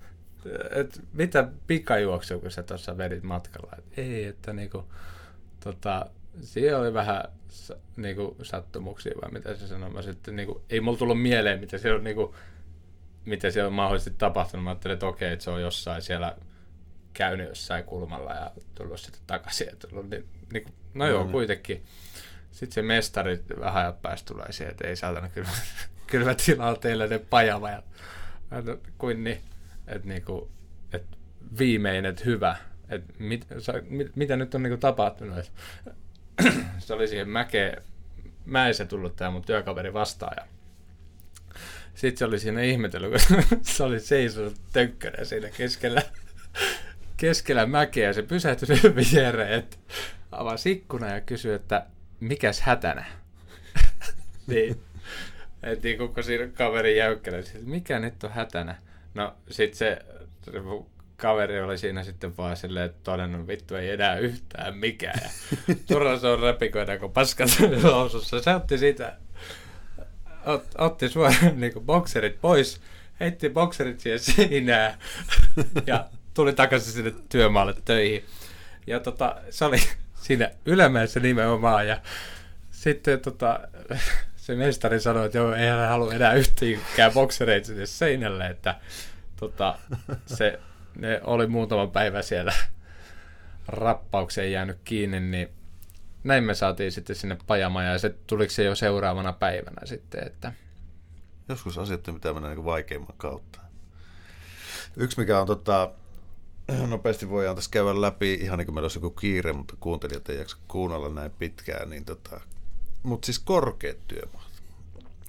[0.72, 3.72] et, mitä pikajuoksua, kun sä tuossa vedit matkalla?
[3.78, 4.86] Et, ei, että niinku,
[5.74, 6.06] tota,
[6.42, 7.24] siellä oli vähän
[7.96, 9.90] niinku, sattumuksia vai mitä se sanoi.
[9.90, 12.36] Mä sitten, niinku, ei mulla tullut mieleen, mitä siellä on, niinku,
[13.26, 14.64] mitä siellä on mahdollisesti tapahtunut.
[14.64, 16.36] Mä ajattelin, että okei, että se on jossain siellä
[17.14, 19.68] käynyt jossain kulmalla ja tullut sitten takaisin.
[19.68, 21.32] Ja tullut, niin, niinku, no joo, Mm.
[21.32, 21.84] kuitenkin.
[22.52, 25.50] Sitten se mestari vähän ajan päästä tulee siihen, että ei saatana kyllä,
[26.08, 27.86] kyllä mä tilaan teille ne pajamajat.
[28.52, 29.42] Mä en- kuin niin,
[29.88, 30.52] että niinku,
[30.94, 31.18] että
[31.60, 32.56] viimein, että hyvä.
[32.90, 35.38] Että mit, sa, mit, mitä nyt on niinku tapahtunut.
[35.38, 35.52] Et,
[36.80, 37.82] se oli siihen mäkeen,
[38.46, 40.48] mäessä tullut tämä mun työkaveri vastaan ja
[41.98, 46.02] sitten se oli siinä ihmetellyt, kun se oli seisonut tönkkönä siinä keskellä,
[47.18, 48.14] keskellä mäkeä.
[48.14, 49.78] Se pysähtyi sen viereen, että
[50.32, 51.86] avasi ikkuna ja kysyi, että
[52.20, 53.06] mikäs hätänä?
[54.48, 54.82] niin.
[55.64, 58.76] Et niin kun siinä kaveri jäykkällä, että mikä nyt on hätänä?
[59.14, 60.06] No sit se,
[60.42, 60.52] se
[61.18, 65.20] kaveri oli siinä sitten vaan silleen, että todennut vittu ei enää yhtään mikään.
[65.68, 67.50] Ja turha se on räpikoida, kun paskat
[67.84, 68.42] lausussa.
[68.44, 69.18] Se otti sitä,
[70.46, 72.82] ot, otti suoraan niin bokserit pois,
[73.20, 74.98] heitti bokserit siihen seinään
[75.88, 78.26] ja tuli takaisin sinne työmaalle töihin.
[78.88, 79.80] Ja tota, se oli
[80.16, 82.02] siinä ylämäessä nimenomaan ja
[82.72, 83.60] sitten tota,
[84.36, 88.76] se mestari sanoi, että joo, ei hän halua enää yhtäkään boksereita sinne seinälle, että
[89.40, 89.80] tota,
[90.26, 90.60] se,
[91.00, 92.54] ne oli muutama päivä siellä
[93.68, 95.50] rappaukseen jäänyt kiinni, niin
[96.24, 100.54] näin me saatiin sitten sinne pajamajaan ja se tuliko se jo seuraavana päivänä sitten, että
[101.50, 103.60] Joskus asiat pitää mennä niin vaikeimman kautta.
[104.98, 105.92] Yksi, mikä on tota,
[106.88, 110.38] nopeasti voidaan tässä käydä läpi, ihan niin kuin meillä olisi joku kiire, mutta kuuntelijat ei
[110.38, 112.42] jaksa kuunnella näin pitkään, niin tota,
[113.04, 114.48] mutta siis korkeat työmaat.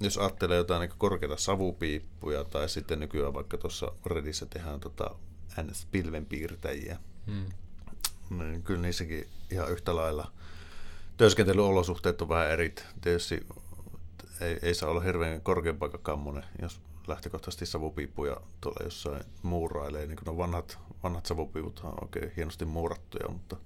[0.01, 5.11] Jos ajattelee jotain niin korkeita savupiippuja tai sitten nykyään vaikka tuossa Redissä tehdään tota
[5.57, 7.47] NS-pilvenpiirtäjiä, hmm.
[8.31, 10.33] niin kyllä niissäkin ihan yhtä lailla
[11.17, 12.85] työskentelyolosuhteet on vähän erit.
[13.01, 13.47] Tietysti
[14.41, 20.19] ei, ei saa olla hirveän korkean paikan kammonen, jos lähtökohtaisesti savupiippuja tuolla jossain muurailee, niin
[20.25, 23.57] kuin vanhat, vanhat savupiiputhan on oikein hienosti muurattuja, mutta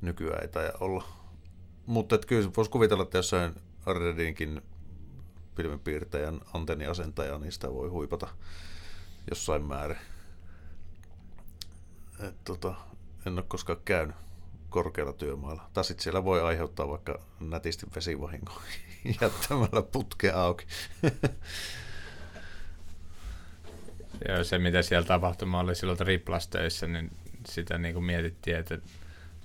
[0.00, 1.04] nykyään ei taida olla.
[1.86, 3.54] Mutta et kyllä voisi kuvitella, että jossain
[3.86, 4.62] Redinkin
[5.54, 8.28] pilvenpiirtäjän antenniasentaja, niin sitä voi huipata
[9.30, 9.98] jossain määrin.
[12.20, 12.74] Et tota,
[13.26, 14.16] en ole koskaan käynyt
[14.70, 15.70] korkealla työmaalla.
[15.74, 18.52] Tai sitten siellä voi aiheuttaa vaikka nätisti vesivahinko
[19.20, 20.66] jättämällä putke auki.
[24.28, 27.10] Ja se, mitä siellä tapahtui, mä olin silloin Triplas töissä, niin
[27.46, 28.78] sitä niin kuin mietittiin, että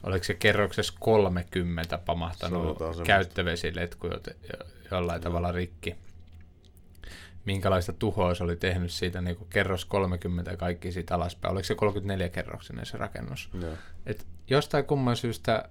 [0.04, 5.24] oliko se kerroksessa 30 pamahtanut käyttövesiletku jo, jo, jollain Joo.
[5.24, 5.96] tavalla rikki.
[7.46, 11.52] Minkälaista tuhoa se oli tehnyt siitä niin kuin kerros 30 ja kaikki siitä alaspäin.
[11.52, 13.50] Oliko se 34 kerroksinen se rakennus?
[13.62, 13.74] Joo.
[14.06, 15.70] Et jostain kumman syystä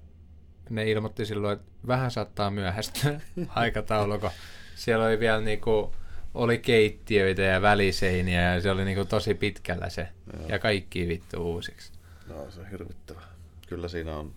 [0.71, 4.31] ne ilmoitti silloin, että vähän saattaa myöhästyä aikataulu, kun
[4.75, 5.95] siellä oli vielä niinku,
[6.35, 10.09] oli keittiöitä ja väliseiniä ja se oli niinku tosi pitkällä se.
[10.33, 10.49] Joo.
[10.49, 11.93] Ja kaikki vittu uusiksi.
[12.29, 13.21] No se on hirvittävä.
[13.69, 14.33] Kyllä siinä on,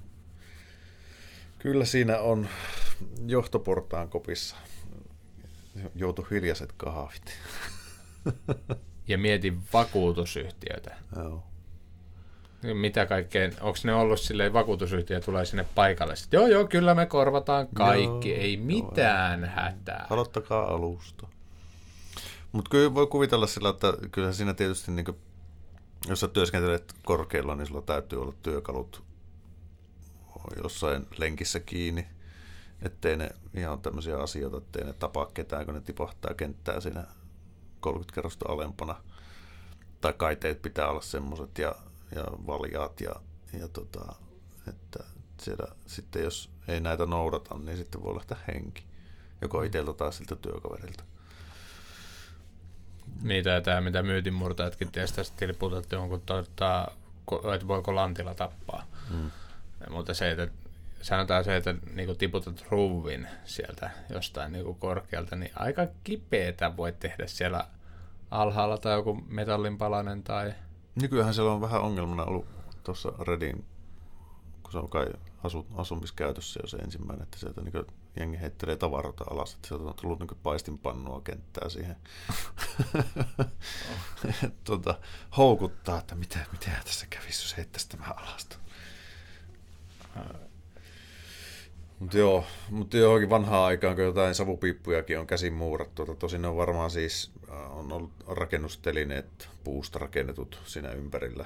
[1.59, 2.47] kyllä siinä on
[3.27, 4.55] johtoportaan kopissa
[5.95, 7.34] joutu hiljaiset kahvit.
[9.07, 10.95] Ja mietin vakuutusyhtiöitä.
[11.15, 11.43] Joo.
[12.73, 17.05] Mitä kaikkea, onko ne ollut silleen, vakuutusyhtiö tulee sinne paikalle, sitten joo joo, kyllä me
[17.05, 20.07] korvataan kaikki, Joo, ei joo, mitään hätää.
[20.09, 21.28] Aloittakaa alusta.
[22.51, 25.17] Mutta kyllä voi kuvitella sillä, että kyllä siinä tietysti, niin kuin,
[26.07, 29.03] jos sä työskentelet korkealla, niin sulla täytyy olla työkalut
[30.63, 32.07] jossain lenkissä kiinni,
[32.82, 37.03] ettei ne ihan tämmöisiä asioita, ettei ne tapaa ketään, kun ne tipahtaa kenttää siinä
[37.80, 38.95] 30 kerrosta alempana.
[40.01, 41.76] Tai kaiteet pitää olla semmoiset ja,
[42.15, 43.15] ja valjaat ja,
[43.59, 44.15] ja tota,
[44.67, 45.03] että
[45.41, 48.84] siellä sitten jos ei näitä noudata, niin sitten voi lähteä henki.
[49.41, 51.03] Joko itseltä tai siltä työkaverilta.
[53.21, 56.91] Niitä ja tämä, mitä myytinmurtajatkin tietysti sitten tilputettiin jonkun, tota,
[57.53, 58.86] että voiko lantilla tappaa.
[59.09, 59.32] Mm.
[59.89, 60.64] Mutta se, että
[61.05, 67.27] sanotaan se, että niinku tiputat ruuvin sieltä jostain niinku korkealta, niin aika kipeätä voi tehdä
[67.27, 67.67] siellä
[68.31, 70.53] alhaalla tai joku metallinpalanen tai...
[71.01, 72.45] Nykyään siellä on vähän ongelmana ollut
[72.83, 73.65] tuossa Redin,
[74.63, 75.05] kun se on kai
[75.43, 77.85] asu, asumiskäytössä jo se ensimmäinen, että sieltä niin
[78.19, 81.95] jengi heittelee tavaroita alas, että sieltä on tullut niin paistinpannua kenttää siihen.
[84.63, 84.99] tota,
[85.37, 88.57] houkuttaa, että mitä, mitä tässä kävisi, jos heittäisi tämä alasta.
[91.99, 96.57] Mutta joo, mutta johonkin vanhaan aikaan, kun jotain savupiippujakin on käsin muurattu, tosin ne on
[96.57, 101.45] varmaan siis, äh, on ollut rakennustelineet puusta rakennetut siinä ympärillä,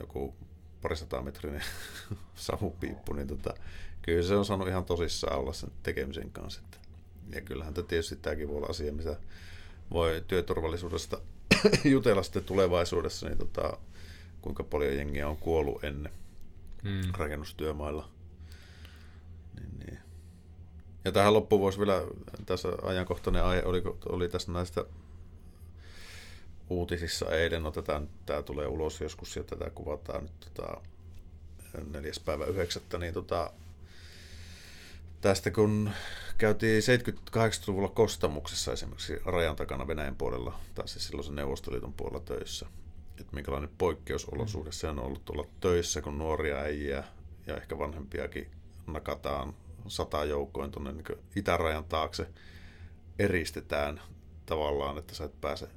[0.00, 0.34] joku
[0.82, 1.62] parisataa metrinen
[2.34, 3.54] savupiippu, niin tota,
[4.02, 6.60] kyllä se on saanut ihan tosissaan olla sen tekemisen kanssa.
[6.64, 6.78] Että.
[7.34, 9.16] Ja kyllähän tämä tietysti tämäkin voi olla asia, mitä
[9.90, 11.20] voi työturvallisuudesta
[11.84, 13.78] jutella sitten tulevaisuudessa, niin tota,
[14.42, 16.12] kuinka paljon jengiä on kuollut ennen
[16.82, 17.00] Mm.
[17.18, 18.08] rakennustyömailla.
[19.58, 19.98] Niin, niin.
[21.04, 22.02] Ja tähän loppuun voisi vielä,
[22.46, 24.84] tässä ajankohtainen aihe oli, oli tässä näistä
[26.70, 30.80] uutisissa eilen, no tätä, tämä tulee ulos joskus ja tätä kuvataan nyt tota,
[31.92, 33.50] neljäs päivä yhdeksättä, niin tota,
[35.20, 35.90] tästä kun
[36.38, 42.66] käytiin 78-luvulla Kostamuksessa esimerkiksi rajan takana Venäjän puolella, tai siis silloin se Neuvostoliiton puolella töissä,
[43.20, 47.04] että minkälainen poikkeusolosuhde se on ollut olla töissä, kun nuoria äijiä
[47.46, 48.50] ja ehkä vanhempiakin
[48.92, 49.54] nakataan
[49.86, 52.28] sata joukkoin tuonne niin itärajan taakse,
[53.18, 54.00] eristetään
[54.46, 55.68] tavallaan, että sä et pääse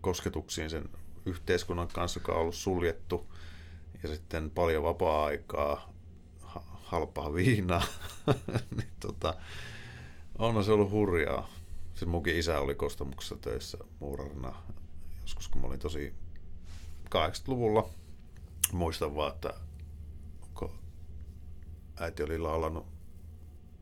[0.00, 0.88] kosketuksiin sen
[1.26, 3.34] yhteiskunnan kanssa, joka on ollut suljettu,
[4.02, 5.92] ja sitten paljon vapaa-aikaa,
[6.40, 7.82] ha- halpaa viinaa,
[8.76, 9.34] niin tota,
[10.38, 11.48] on se ollut hurjaa.
[11.94, 14.54] Siis munkin isä oli Kostamuksessa töissä muurarina
[15.22, 16.14] joskus, kun mä olin tosi
[17.14, 17.88] 80-luvulla.
[18.72, 19.54] Muistan vaan, että
[22.00, 22.86] äiti oli laulannut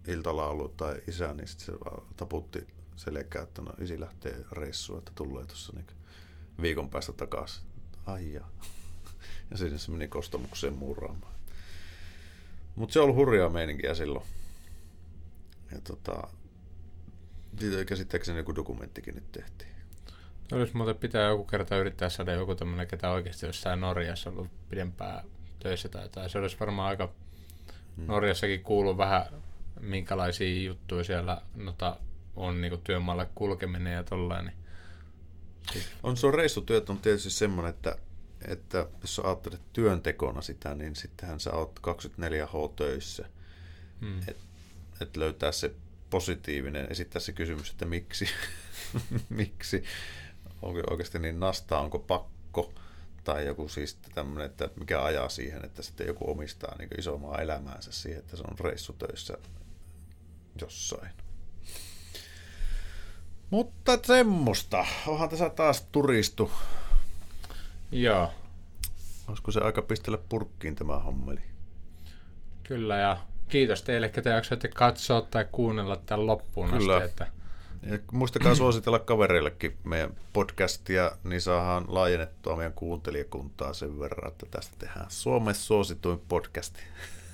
[0.07, 1.73] iltalaulu tai isä, niin sitten se
[2.17, 5.87] taputti selkää, että no isi lähtee reissuun, että tulee tuossa niin
[6.63, 7.67] viikon päästä takaisin.
[8.07, 8.45] Ai ja.
[9.51, 11.35] ja siinä se meni kostamukseen muuraamaan.
[12.77, 14.27] Mutta se on ollut hurjaa meininkiä silloin.
[15.73, 16.29] Ja tota,
[17.59, 19.77] siitä käsittääkseni joku dokumenttikin nyt tehtiin.
[20.53, 25.25] Olisi muuten pitää joku kerta yrittää saada joku tämmöinen, ketä oikeasti jossain Norjassa ollut pidempään
[25.59, 26.31] töissä tai jotain.
[26.31, 27.13] Se olisi varmaan aika...
[27.97, 28.07] Hmm.
[28.07, 29.27] Norjassakin kuuluu vähän
[29.81, 31.97] minkälaisia juttuja siellä nota,
[32.37, 34.47] on niin työmaalle kulkeminen ja tollain.
[34.47, 34.57] Niin.
[36.03, 37.97] On se on reissutyöt on tietysti semmoinen, että,
[38.49, 43.29] että jos sä ajattelet työntekona sitä, niin sittenhän sä oot 24H töissä.
[44.01, 44.21] Hmm.
[44.29, 44.37] Et,
[45.01, 45.75] et löytää se
[46.11, 48.29] positiivinen, esittää se kysymys, että miksi,
[49.29, 49.85] miksi,
[50.63, 52.73] onko oikeasti niin nastaa, onko pakko,
[53.27, 57.93] tai joku siis tämmöinen, että mikä ajaa siihen, että sitten joku omistaa niin isommaa elämäänsä
[57.93, 59.39] siihen, että se on reissutöissä
[60.61, 61.11] jossain.
[63.51, 64.87] Mutta semmoista.
[65.07, 66.51] Onhan tässä taas turistu.
[67.93, 68.33] Joo,
[69.29, 71.41] Olisiko se aika pistellä purkkiin tämä hommeli?
[72.63, 73.17] kyllä ja
[73.49, 76.97] kiitos teille, ketä jaksoitte katsoa tai kuunnella tämän loppuun Kyllä.
[76.97, 77.09] asti.
[77.09, 77.27] Että
[77.91, 84.77] Ja muistakaa suositella kavereillekin meidän podcastia, niin saadaan laajennettua meidän kuuntelijakuntaa sen verran, että tästä
[84.79, 86.81] tehdään Suomen suosituin podcasti.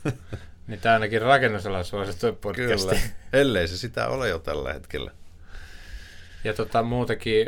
[0.66, 2.88] niin tämä ainakin rakennusalan suosittu podcasti.
[2.88, 3.00] Kyllä,
[3.32, 5.10] ellei se sitä ole jo tällä hetkellä.
[6.44, 7.46] Ja tota, muutenkin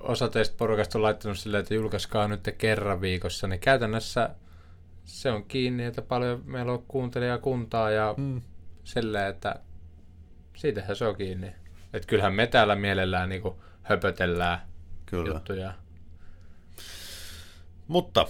[0.00, 4.30] osa teistä porukasta on laittanut silleen, että julkaiskaa nyt kerran viikossa, niin käytännössä
[5.04, 8.40] se on kiinni, että paljon meillä on kuuntelijakuntaa ja mm.
[8.84, 9.56] silleen, että
[10.56, 11.65] siitähän se on kiinni.
[11.96, 13.42] Että kyllähän me täällä mielellään niin
[13.82, 14.60] höpötellään
[15.06, 15.34] Kyllä.
[15.34, 15.72] juttuja.
[17.88, 18.26] Mutta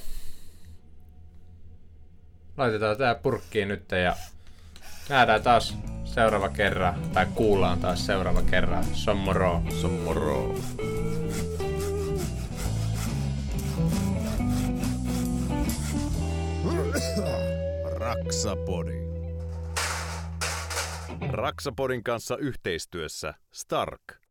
[2.56, 4.16] laitetaan tämä purkkiin nyt ja
[5.08, 8.84] nähdään taas seuraava kerran, tai kuullaan taas seuraava kerran.
[8.84, 9.62] Sommoro.
[9.80, 10.54] Sommoro.
[17.98, 19.05] Raksapodi.
[21.20, 24.25] Raksapodin kanssa yhteistyössä Stark.